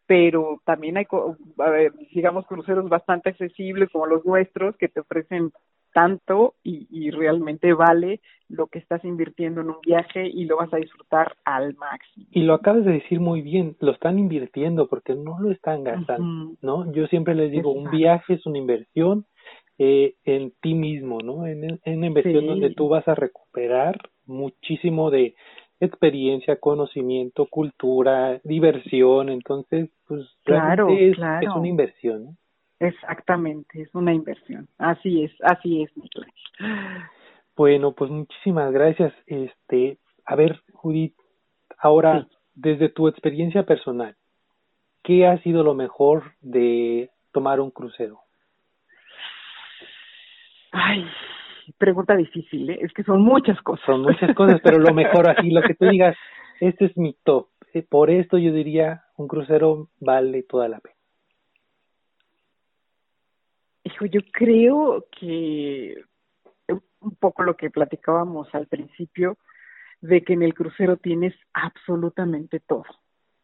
pero 0.07 0.59
también 0.65 0.97
hay, 0.97 1.05
digamos, 2.13 2.47
cruceros 2.47 2.89
bastante 2.89 3.29
accesibles 3.29 3.89
como 3.91 4.07
los 4.07 4.25
nuestros 4.25 4.75
que 4.77 4.89
te 4.89 4.99
ofrecen 4.99 5.51
tanto 5.93 6.55
y, 6.63 6.87
y 6.89 7.11
realmente 7.11 7.73
vale 7.73 8.19
lo 8.49 8.67
que 8.67 8.79
estás 8.79 9.03
invirtiendo 9.03 9.61
en 9.61 9.69
un 9.69 9.77
viaje 9.85 10.27
y 10.27 10.45
lo 10.45 10.57
vas 10.57 10.73
a 10.73 10.77
disfrutar 10.77 11.35
al 11.43 11.75
máximo. 11.75 12.27
Y 12.31 12.43
lo 12.43 12.53
acabas 12.53 12.85
de 12.85 12.93
decir 12.93 13.19
muy 13.19 13.41
bien, 13.41 13.75
lo 13.79 13.91
están 13.91 14.19
invirtiendo 14.19 14.87
porque 14.87 15.15
no 15.15 15.39
lo 15.39 15.51
están 15.51 15.83
gastando, 15.83 16.55
¿no? 16.61 16.91
Yo 16.93 17.07
siempre 17.07 17.35
les 17.35 17.51
digo, 17.51 17.71
un 17.71 17.89
viaje 17.89 18.35
es 18.35 18.45
una 18.45 18.59
inversión 18.59 19.25
eh, 19.79 20.15
en 20.23 20.53
ti 20.61 20.75
mismo, 20.75 21.19
¿no? 21.19 21.47
En, 21.47 21.79
en 21.83 21.97
una 21.97 22.07
inversión 22.07 22.45
donde 22.45 22.73
tú 22.75 22.89
vas 22.89 23.07
a 23.07 23.15
recuperar 23.15 23.97
muchísimo 24.25 25.09
de 25.09 25.35
experiencia, 25.79 26.57
conocimiento, 26.57 27.47
cultura, 27.47 28.39
diversión, 28.43 29.29
entonces, 29.29 29.89
pues 30.07 30.25
claro, 30.43 30.87
es, 30.89 31.15
claro. 31.15 31.49
es 31.49 31.55
una 31.55 31.67
inversión, 31.67 32.23
¿no? 32.25 32.37
Exactamente, 32.79 33.81
es 33.81 33.93
una 33.95 34.13
inversión. 34.13 34.67
Así 34.77 35.23
es, 35.23 35.31
así 35.41 35.83
es, 35.83 35.91
Bueno, 37.55 37.93
pues 37.93 38.11
muchísimas 38.11 38.71
gracias. 38.71 39.13
Este, 39.27 39.97
a 40.25 40.35
ver, 40.35 40.61
Judith, 40.73 41.15
ahora 41.77 42.27
desde 42.55 42.89
tu 42.89 43.07
experiencia 43.07 43.63
personal, 43.63 44.15
¿qué 45.03 45.27
ha 45.27 45.41
sido 45.43 45.63
lo 45.63 45.73
mejor 45.73 46.33
de 46.41 47.09
tomar 47.31 47.59
un 47.59 47.71
crucero? 47.71 48.19
Ay, 50.71 51.05
pregunta 51.77 52.15
difícil, 52.15 52.69
¿eh? 52.69 52.79
es 52.81 52.91
que 52.93 53.03
son 53.03 53.21
muchas 53.21 53.61
cosas. 53.61 53.85
Son 53.85 54.01
muchas 54.01 54.35
cosas, 54.35 54.59
pero 54.63 54.79
lo 54.79 54.93
mejor 54.93 55.29
así, 55.29 55.51
lo 55.51 55.61
que 55.61 55.75
tú 55.75 55.85
digas, 55.85 56.15
este 56.59 56.85
es 56.85 56.97
mi 56.97 57.15
top. 57.23 57.47
Eh, 57.73 57.83
por 57.87 58.09
esto 58.09 58.37
yo 58.37 58.51
diría, 58.51 59.03
un 59.17 59.27
crucero 59.27 59.89
vale 59.99 60.43
toda 60.43 60.67
la 60.67 60.79
pena. 60.79 60.92
Hijo, 63.93 64.05
yo 64.05 64.21
creo 64.31 65.05
que 65.19 66.03
un 66.67 67.15
poco 67.15 67.43
lo 67.43 67.55
que 67.55 67.69
platicábamos 67.69 68.53
al 68.55 68.67
principio, 68.67 69.37
de 70.01 70.23
que 70.23 70.33
en 70.33 70.43
el 70.43 70.53
crucero 70.53 70.97
tienes 70.97 71.33
absolutamente 71.53 72.59
todo. 72.59 72.85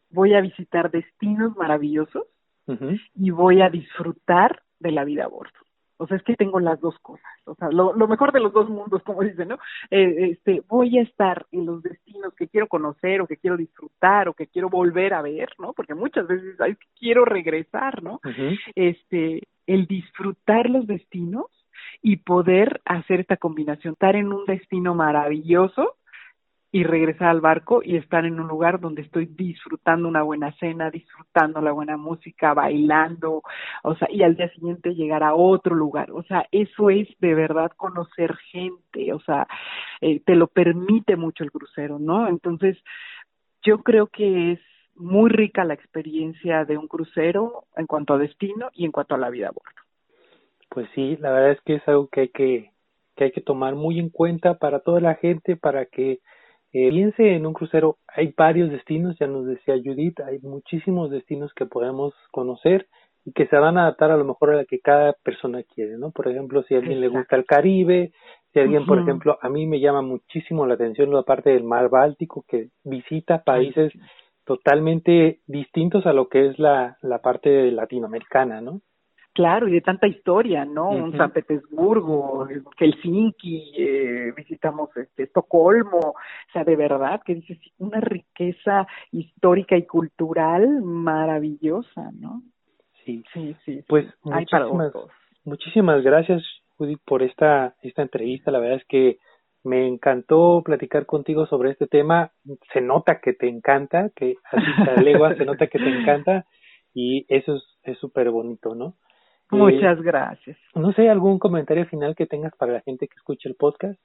Voy 0.09 0.33
a 0.33 0.41
visitar 0.41 0.91
destinos 0.91 1.55
maravillosos 1.55 2.23
y 3.15 3.31
voy 3.31 3.61
a 3.61 3.69
disfrutar 3.69 4.61
de 4.79 4.91
la 4.91 5.03
vida 5.03 5.25
a 5.25 5.27
bordo. 5.27 5.57
O 5.97 6.07
sea, 6.07 6.15
es 6.15 6.23
que 6.23 6.35
tengo 6.35 6.59
las 6.59 6.79
dos 6.79 6.97
cosas. 6.99 7.29
O 7.45 7.55
sea, 7.55 7.69
lo, 7.71 7.93
lo 7.93 8.07
mejor 8.07 8.31
de 8.31 8.39
los 8.39 8.53
dos 8.53 8.69
mundos, 8.69 9.03
como 9.03 9.21
dicen, 9.21 9.49
¿no? 9.49 9.57
Eh, 9.89 10.31
este, 10.31 10.63
voy 10.67 10.97
a 10.97 11.01
estar 11.01 11.45
en 11.51 11.65
los 11.65 11.83
destinos 11.83 12.33
que 12.35 12.47
quiero 12.47 12.67
conocer 12.67 13.19
o 13.19 13.27
que 13.27 13.35
quiero 13.37 13.57
disfrutar 13.57 14.29
o 14.29 14.33
que 14.33 14.47
quiero 14.47 14.69
volver 14.69 15.13
a 15.13 15.21
ver, 15.21 15.49
¿no? 15.57 15.73
Porque 15.73 15.95
muchas 15.95 16.25
veces 16.27 16.59
ay, 16.61 16.77
quiero 16.97 17.25
regresar, 17.25 18.01
¿no? 18.01 18.21
Este, 18.75 19.41
el 19.69 19.85
disfrutar 19.85 20.67
los 20.67 20.87
destinos 20.87 21.45
y 22.01 22.17
poder 22.17 22.81
hacer 22.85 23.19
esta 23.19 23.37
combinación, 23.37 23.93
estar 23.93 24.15
en 24.15 24.33
un 24.33 24.45
destino 24.45 24.95
maravilloso 24.95 25.95
y 26.71 26.83
regresar 26.83 27.29
al 27.29 27.41
barco 27.41 27.81
y 27.83 27.95
estar 27.95 28.25
en 28.25 28.39
un 28.39 28.47
lugar 28.47 28.79
donde 28.79 29.03
estoy 29.03 29.27
disfrutando 29.27 30.07
una 30.07 30.23
buena 30.23 30.51
cena, 30.53 30.89
disfrutando 30.89 31.61
la 31.61 31.71
buena 31.71 31.97
música, 31.97 32.55
bailando, 32.55 33.43
o 33.83 33.95
sea, 33.95 34.07
y 34.11 34.23
al 34.23 34.35
día 34.35 34.49
siguiente 34.53 34.95
llegar 34.95 35.21
a 35.23 35.35
otro 35.35 35.75
lugar. 35.75 36.09
O 36.11 36.23
sea, 36.23 36.47
eso 36.51 36.89
es 36.89 37.07
de 37.19 37.35
verdad 37.35 37.71
conocer 37.77 38.35
gente, 38.51 39.13
o 39.13 39.19
sea, 39.19 39.47
eh, 40.01 40.19
te 40.21 40.33
lo 40.33 40.47
permite 40.47 41.15
mucho 41.15 41.43
el 41.43 41.51
crucero, 41.51 41.99
¿no? 41.99 42.27
Entonces, 42.27 42.75
yo 43.61 43.83
creo 43.83 44.07
que 44.07 44.53
es 44.53 44.59
muy 44.99 45.29
rica 45.29 45.63
la 45.63 45.73
experiencia 45.73 46.65
de 46.65 46.77
un 46.77 46.87
crucero 46.87 47.63
en 47.75 47.87
cuanto 47.87 48.13
a 48.13 48.17
destino 48.17 48.69
y 48.73 48.85
en 48.85 48.91
cuanto 48.91 49.15
a 49.15 49.17
la 49.17 49.29
vida 49.29 49.47
a 49.47 49.51
bordo. 49.51 49.81
Pues 50.69 50.87
sí, 50.93 51.17
la 51.19 51.31
verdad 51.31 51.51
es 51.51 51.61
que 51.61 51.75
es 51.75 51.87
algo 51.87 52.07
que 52.09 52.21
hay 52.21 52.29
que, 52.29 52.71
que 53.15 53.23
hay 53.25 53.31
que 53.31 53.41
tomar 53.41 53.75
muy 53.75 53.99
en 53.99 54.09
cuenta 54.09 54.55
para 54.55 54.81
toda 54.81 54.99
la 54.99 55.15
gente, 55.15 55.55
para 55.55 55.85
que 55.85 56.19
eh, 56.73 56.89
piense 56.89 57.33
en 57.33 57.45
un 57.45 57.53
crucero. 57.53 57.97
Hay 58.07 58.33
varios 58.37 58.69
destinos, 58.69 59.17
ya 59.19 59.27
nos 59.27 59.45
decía 59.45 59.75
Judith, 59.83 60.19
hay 60.19 60.39
muchísimos 60.39 61.09
destinos 61.09 61.51
que 61.53 61.65
podemos 61.65 62.13
conocer 62.31 62.87
y 63.25 63.31
que 63.31 63.47
se 63.47 63.57
van 63.57 63.77
a 63.77 63.83
adaptar 63.83 64.11
a 64.11 64.17
lo 64.17 64.25
mejor 64.25 64.51
a 64.51 64.57
la 64.57 64.65
que 64.65 64.79
cada 64.79 65.13
persona 65.13 65.63
quiere, 65.63 65.97
¿no? 65.97 66.11
Por 66.11 66.27
ejemplo, 66.27 66.63
si 66.63 66.75
a 66.75 66.79
alguien 66.79 67.01
le 67.01 67.07
gusta 67.07 67.35
el 67.35 67.45
Caribe, 67.45 68.11
si 68.53 68.59
alguien, 68.59 68.85
por 68.85 68.99
ejemplo, 68.99 69.37
a 69.41 69.49
mí 69.49 69.65
me 69.67 69.79
llama 69.79 70.01
muchísimo 70.01 70.65
la 70.65 70.73
atención 70.73 71.11
la 71.11 71.23
parte 71.23 71.51
del 71.51 71.63
mar 71.63 71.89
Báltico, 71.89 72.43
que 72.47 72.69
visita 72.83 73.43
países 73.43 73.91
totalmente 74.49 75.41
distintos 75.45 76.07
a 76.07 76.11
lo 76.11 76.27
que 76.27 76.47
es 76.47 76.57
la, 76.57 76.97
la 77.03 77.19
parte 77.19 77.71
latinoamericana, 77.71 78.61
¿no? 78.61 78.81
Claro, 79.31 79.67
y 79.67 79.73
de 79.73 79.81
tanta 79.81 80.07
historia, 80.07 80.65
¿no? 80.65 80.89
Un 80.89 81.15
San 81.15 81.29
Petersburgo, 81.29 82.47
Helsinki, 82.79 83.73
eh, 83.77 84.33
visitamos 84.35 84.89
este, 84.97 85.23
Estocolmo, 85.23 85.99
o 85.99 86.15
sea, 86.51 86.63
de 86.63 86.75
verdad 86.75 87.21
que 87.23 87.35
dices, 87.35 87.59
una 87.77 88.01
riqueza 88.01 88.87
histórica 89.11 89.77
y 89.77 89.85
cultural 89.85 90.81
maravillosa, 90.81 92.09
¿no? 92.19 92.41
Sí, 93.05 93.23
sí, 93.31 93.55
sí. 93.65 93.83
Pues 93.87 94.07
muchísimas, 94.23 94.93
muchísimas 95.45 96.01
gracias, 96.01 96.41
Judith, 96.77 97.01
por 97.05 97.21
esta, 97.21 97.75
esta 97.83 98.01
entrevista. 98.01 98.49
La 98.49 98.57
verdad 98.57 98.77
es 98.77 98.85
que 98.87 99.19
me 99.63 99.87
encantó 99.87 100.61
platicar 100.63 101.05
contigo 101.05 101.45
sobre 101.47 101.71
este 101.71 101.87
tema. 101.87 102.31
Se 102.73 102.81
nota 102.81 103.19
que 103.19 103.33
te 103.33 103.47
encanta, 103.47 104.09
que 104.15 104.35
así 104.51 104.65
se 104.85 105.01
legua, 105.03 105.35
se 105.35 105.45
nota 105.45 105.67
que 105.67 105.79
te 105.79 105.89
encanta 105.89 106.45
y 106.93 107.25
eso 107.29 107.59
es 107.83 107.97
súper 107.99 108.29
bonito, 108.31 108.75
¿no? 108.75 108.95
Muchas 109.51 109.97
eh, 109.99 110.01
gracias. 110.03 110.57
No 110.75 110.93
sé, 110.93 111.09
¿algún 111.09 111.39
comentario 111.39 111.85
final 111.87 112.15
que 112.15 112.27
tengas 112.27 112.55
para 112.55 112.73
la 112.73 112.81
gente 112.81 113.07
que 113.07 113.15
escuche 113.15 113.49
el 113.49 113.55
podcast? 113.55 113.99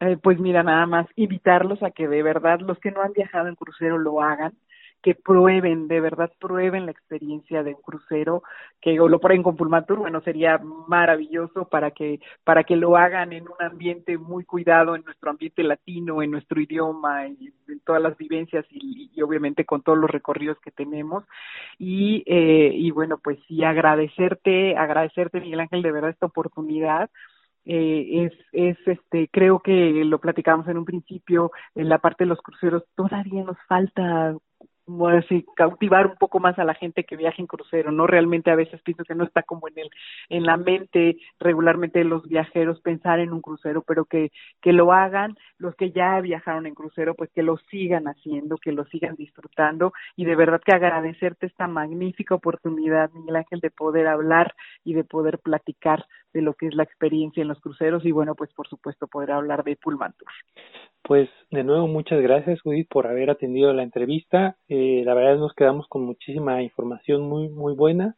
Eh, 0.00 0.16
pues 0.22 0.38
mira, 0.38 0.62
nada 0.62 0.86
más 0.86 1.06
invitarlos 1.16 1.82
a 1.82 1.90
que 1.90 2.08
de 2.08 2.22
verdad 2.22 2.60
los 2.60 2.78
que 2.78 2.90
no 2.90 3.02
han 3.02 3.12
viajado 3.12 3.48
en 3.48 3.54
crucero 3.54 3.98
lo 3.98 4.20
hagan 4.20 4.52
que 5.02 5.14
prueben, 5.14 5.88
de 5.88 6.00
verdad 6.00 6.32
prueben 6.38 6.86
la 6.86 6.92
experiencia 6.92 7.62
de 7.62 7.74
un 7.74 7.80
crucero, 7.82 8.42
que 8.80 9.00
o 9.00 9.08
lo 9.08 9.18
prueben 9.18 9.42
con 9.42 9.56
Pulmatur, 9.56 9.98
bueno, 9.98 10.20
sería 10.20 10.60
maravilloso 10.88 11.68
para 11.68 11.90
que, 11.90 12.20
para 12.44 12.64
que 12.64 12.76
lo 12.76 12.96
hagan 12.96 13.32
en 13.32 13.44
un 13.44 13.60
ambiente 13.60 14.18
muy 14.18 14.44
cuidado, 14.44 14.94
en 14.94 15.04
nuestro 15.04 15.30
ambiente 15.30 15.62
latino, 15.62 16.22
en 16.22 16.30
nuestro 16.30 16.60
idioma, 16.60 17.26
en 17.26 17.52
todas 17.84 18.02
las 18.02 18.16
vivencias 18.16 18.64
y, 18.70 19.10
y 19.14 19.22
obviamente 19.22 19.64
con 19.64 19.82
todos 19.82 19.98
los 19.98 20.10
recorridos 20.10 20.58
que 20.60 20.70
tenemos. 20.70 21.24
Y, 21.78 22.22
eh, 22.26 22.72
y 22.74 22.90
bueno, 22.90 23.18
pues 23.22 23.38
sí, 23.48 23.64
agradecerte, 23.64 24.76
agradecerte, 24.76 25.40
Miguel 25.40 25.60
Ángel, 25.60 25.82
de 25.82 25.92
verdad 25.92 26.10
esta 26.10 26.26
oportunidad. 26.26 27.10
Eh, 27.66 28.24
es, 28.24 28.32
es 28.52 28.78
este, 28.86 29.28
creo 29.30 29.60
que 29.60 30.02
lo 30.04 30.18
platicamos 30.18 30.66
en 30.68 30.78
un 30.78 30.84
principio, 30.84 31.52
en 31.74 31.88
la 31.88 31.98
parte 31.98 32.24
de 32.24 32.28
los 32.28 32.40
cruceros, 32.40 32.84
todavía 32.96 33.44
nos 33.44 33.58
falta 33.68 34.34
así, 35.08 35.44
cautivar 35.56 36.06
un 36.06 36.16
poco 36.16 36.40
más 36.40 36.58
a 36.58 36.64
la 36.64 36.74
gente 36.74 37.04
que 37.04 37.16
viaja 37.16 37.36
en 37.38 37.46
crucero, 37.46 37.92
¿no? 37.92 38.06
Realmente 38.06 38.50
a 38.50 38.54
veces 38.54 38.80
pienso 38.82 39.04
que 39.04 39.14
no 39.14 39.24
está 39.24 39.42
como 39.42 39.68
en 39.68 39.78
el, 39.78 39.90
en 40.28 40.44
la 40.44 40.56
mente 40.56 41.16
regularmente 41.38 42.00
de 42.00 42.04
los 42.04 42.26
viajeros 42.28 42.80
pensar 42.80 43.20
en 43.20 43.32
un 43.32 43.40
crucero, 43.40 43.82
pero 43.82 44.04
que, 44.04 44.30
que 44.60 44.72
lo 44.72 44.92
hagan, 44.92 45.36
los 45.58 45.74
que 45.76 45.90
ya 45.92 46.20
viajaron 46.20 46.66
en 46.66 46.74
crucero, 46.74 47.14
pues 47.14 47.30
que 47.30 47.42
lo 47.42 47.56
sigan 47.70 48.06
haciendo, 48.06 48.56
que 48.58 48.72
lo 48.72 48.84
sigan 48.86 49.16
disfrutando 49.16 49.92
y 50.16 50.24
de 50.24 50.36
verdad 50.36 50.60
que 50.64 50.74
agradecerte 50.74 51.46
esta 51.46 51.66
magnífica 51.66 52.34
oportunidad, 52.34 53.10
Miguel 53.12 53.36
Ángel, 53.36 53.60
de 53.60 53.70
poder 53.70 54.06
hablar 54.06 54.54
y 54.84 54.94
de 54.94 55.04
poder 55.04 55.38
platicar 55.38 56.06
de 56.32 56.42
lo 56.42 56.54
que 56.54 56.66
es 56.66 56.74
la 56.74 56.84
experiencia 56.84 57.42
en 57.42 57.48
los 57.48 57.60
cruceros 57.60 58.04
y 58.04 58.12
bueno, 58.12 58.34
pues 58.34 58.52
por 58.52 58.68
supuesto 58.68 59.06
poder 59.06 59.32
hablar 59.32 59.64
de 59.64 59.76
Pullman 59.76 60.12
Tour. 60.12 60.30
Pues 61.10 61.28
de 61.50 61.64
nuevo 61.64 61.88
muchas 61.88 62.22
gracias 62.22 62.60
Judith 62.60 62.86
por 62.88 63.08
haber 63.08 63.30
atendido 63.30 63.72
la 63.72 63.82
entrevista. 63.82 64.56
Eh, 64.68 65.02
la 65.04 65.12
verdad 65.14 65.38
nos 65.38 65.54
quedamos 65.54 65.88
con 65.88 66.04
muchísima 66.04 66.62
información 66.62 67.22
muy 67.22 67.48
muy 67.48 67.74
buena 67.74 68.14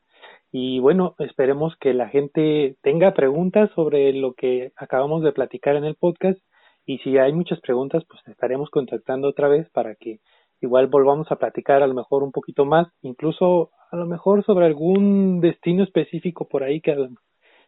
y 0.51 0.79
bueno 0.79 1.15
esperemos 1.19 1.75
que 1.81 1.95
la 1.95 2.11
gente 2.11 2.77
tenga 2.83 3.15
preguntas 3.15 3.71
sobre 3.75 4.13
lo 4.13 4.35
que 4.35 4.73
acabamos 4.77 5.23
de 5.23 5.33
platicar 5.33 5.77
en 5.77 5.85
el 5.85 5.95
podcast 5.95 6.39
y 6.85 6.99
si 6.99 7.17
hay 7.17 7.33
muchas 7.33 7.61
preguntas 7.63 8.05
pues 8.07 8.21
estaremos 8.29 8.69
contactando 8.69 9.27
otra 9.27 9.49
vez 9.49 9.71
para 9.71 9.95
que 9.95 10.21
igual 10.61 10.89
volvamos 10.89 11.33
a 11.33 11.37
platicar 11.37 11.83
a 11.83 11.87
lo 11.87 11.95
mejor 11.95 12.23
un 12.23 12.31
poquito 12.31 12.67
más, 12.67 12.89
incluso 13.01 13.71
a 13.91 13.97
lo 13.97 14.05
mejor 14.05 14.45
sobre 14.45 14.67
algún 14.67 15.41
destino 15.41 15.83
específico 15.83 16.47
por 16.47 16.63
ahí 16.63 16.83
que 16.83 16.95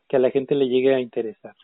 que 0.07 0.17
a 0.17 0.21
la 0.21 0.31
gente 0.31 0.55
le 0.55 0.69
llegue 0.69 0.95
a 0.95 1.01
interesar. 1.01 1.55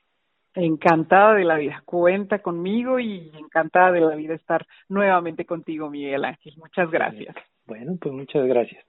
Encantada 0.54 1.34
de 1.34 1.44
la 1.44 1.56
vida. 1.56 1.82
Cuenta 1.84 2.40
conmigo 2.40 2.98
y 2.98 3.30
encantada 3.38 3.92
de 3.92 4.00
la 4.00 4.14
vida 4.16 4.34
estar 4.34 4.66
nuevamente 4.88 5.44
contigo, 5.44 5.88
Miguel 5.88 6.24
Ángel. 6.24 6.54
Muchas 6.56 6.90
gracias. 6.90 7.36
Bueno, 7.66 7.96
pues 8.00 8.12
muchas 8.14 8.46
gracias. 8.46 8.84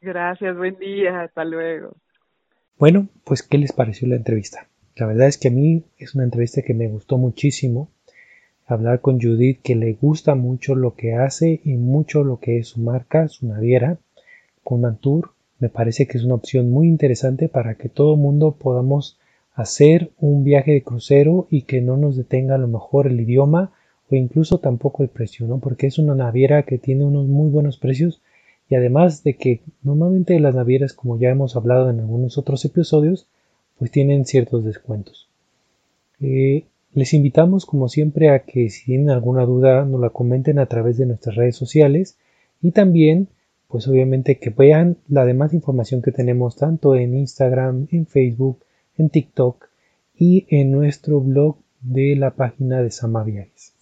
Gracias, 0.00 0.56
buen 0.56 0.78
día, 0.78 1.20
hasta 1.20 1.44
luego. 1.44 1.94
Bueno, 2.78 3.08
pues 3.24 3.42
¿qué 3.42 3.58
les 3.58 3.72
pareció 3.72 4.08
la 4.08 4.16
entrevista? 4.16 4.66
La 4.96 5.06
verdad 5.06 5.28
es 5.28 5.38
que 5.38 5.48
a 5.48 5.52
mí 5.52 5.84
es 5.98 6.14
una 6.14 6.24
entrevista 6.24 6.62
que 6.62 6.74
me 6.74 6.88
gustó 6.88 7.18
muchísimo. 7.18 7.88
Hablar 8.66 9.00
con 9.00 9.20
Judith 9.20 9.60
que 9.62 9.74
le 9.74 9.92
gusta 9.92 10.34
mucho 10.34 10.74
lo 10.74 10.94
que 10.94 11.14
hace 11.14 11.60
y 11.62 11.76
mucho 11.76 12.24
lo 12.24 12.40
que 12.40 12.58
es 12.58 12.68
su 12.68 12.80
marca, 12.80 13.28
su 13.28 13.46
naviera, 13.46 13.98
con 14.64 14.80
Mantur. 14.80 15.32
Me 15.58 15.68
parece 15.68 16.06
que 16.06 16.18
es 16.18 16.24
una 16.24 16.34
opción 16.34 16.70
muy 16.70 16.88
interesante 16.88 17.48
para 17.48 17.76
que 17.76 17.88
todo 17.88 18.14
el 18.14 18.20
mundo 18.20 18.56
podamos 18.58 19.20
hacer 19.54 20.10
un 20.18 20.44
viaje 20.44 20.72
de 20.72 20.82
crucero 20.82 21.46
y 21.50 21.62
que 21.62 21.80
no 21.80 21.96
nos 21.96 22.16
detenga 22.16 22.54
a 22.54 22.58
lo 22.58 22.68
mejor 22.68 23.06
el 23.06 23.20
idioma 23.20 23.72
o 24.10 24.14
incluso 24.14 24.58
tampoco 24.58 25.02
el 25.02 25.08
precio, 25.08 25.46
¿no? 25.46 25.58
Porque 25.58 25.86
es 25.86 25.98
una 25.98 26.14
naviera 26.14 26.62
que 26.62 26.78
tiene 26.78 27.04
unos 27.04 27.26
muy 27.26 27.50
buenos 27.50 27.78
precios 27.78 28.22
y 28.68 28.74
además 28.74 29.22
de 29.22 29.34
que 29.34 29.60
normalmente 29.82 30.38
las 30.40 30.54
navieras, 30.54 30.94
como 30.94 31.18
ya 31.18 31.30
hemos 31.30 31.56
hablado 31.56 31.90
en 31.90 32.00
algunos 32.00 32.38
otros 32.38 32.64
episodios, 32.64 33.26
pues 33.78 33.90
tienen 33.90 34.24
ciertos 34.24 34.64
descuentos. 34.64 35.28
Eh, 36.20 36.64
les 36.94 37.14
invitamos 37.14 37.66
como 37.66 37.88
siempre 37.88 38.30
a 38.30 38.40
que 38.40 38.70
si 38.70 38.84
tienen 38.84 39.10
alguna 39.10 39.44
duda 39.44 39.84
nos 39.84 40.00
la 40.00 40.10
comenten 40.10 40.58
a 40.58 40.66
través 40.66 40.98
de 40.98 41.06
nuestras 41.06 41.36
redes 41.36 41.56
sociales 41.56 42.16
y 42.60 42.70
también 42.70 43.28
pues 43.68 43.88
obviamente 43.88 44.38
que 44.38 44.50
vean 44.50 44.98
la 45.08 45.24
demás 45.24 45.54
información 45.54 46.02
que 46.02 46.12
tenemos 46.12 46.56
tanto 46.56 46.94
en 46.94 47.16
Instagram, 47.16 47.88
en 47.90 48.06
Facebook, 48.06 48.58
en 48.98 49.10
TikTok 49.10 49.68
y 50.16 50.46
en 50.48 50.70
nuestro 50.70 51.20
blog 51.20 51.56
de 51.80 52.16
la 52.16 52.30
página 52.30 52.82
de 52.82 52.90
Sama 52.90 53.24
Viajes. 53.24 53.72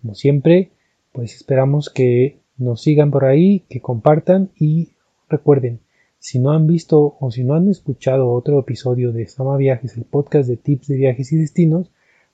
Como 0.00 0.14
siempre, 0.14 0.70
pues 1.12 1.34
esperamos 1.34 1.90
que 1.90 2.38
nos 2.56 2.82
sigan 2.82 3.10
por 3.10 3.24
ahí, 3.24 3.64
que 3.68 3.80
compartan 3.80 4.50
y 4.58 4.90
recuerden, 5.28 5.80
si 6.18 6.38
no 6.38 6.52
han 6.52 6.66
visto 6.66 7.16
o 7.20 7.30
si 7.30 7.44
no 7.44 7.54
han 7.54 7.68
escuchado 7.68 8.30
otro 8.30 8.58
episodio 8.58 9.12
de 9.12 9.26
Sama 9.26 9.56
Viajes, 9.56 9.96
el 9.96 10.04
podcast 10.04 10.48
de 10.48 10.56
tips 10.56 10.88
de 10.88 10.96
viajes 10.96 11.32
y 11.32 11.36
destinos, 11.36 11.90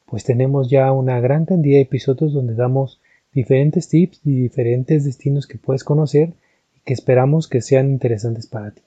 pues 0.07 0.25
tenemos 0.25 0.71
ya 0.71 0.93
una 0.93 1.21
gran 1.21 1.45
cantidad 1.45 1.77
de 1.77 1.83
episodios 1.83 2.33
donde 2.33 2.55
damos 2.55 3.01
diferentes 3.33 3.89
tips 3.89 4.21
y 4.25 4.35
diferentes 4.35 5.05
destinos 5.05 5.47
que 5.47 5.59
puedes 5.59 5.85
conocer 5.85 6.35
y 6.77 6.81
que 6.85 6.93
esperamos 6.93 7.49
que 7.49 7.61
sean 7.63 7.91
interesantes 7.91 8.47
para 8.47 8.73
ti. 8.73 8.83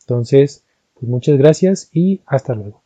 Entonces, 0.00 0.63
pues 0.94 1.08
muchas 1.08 1.36
gracias 1.38 1.90
y 1.92 2.22
hasta 2.26 2.54
luego. 2.54 2.83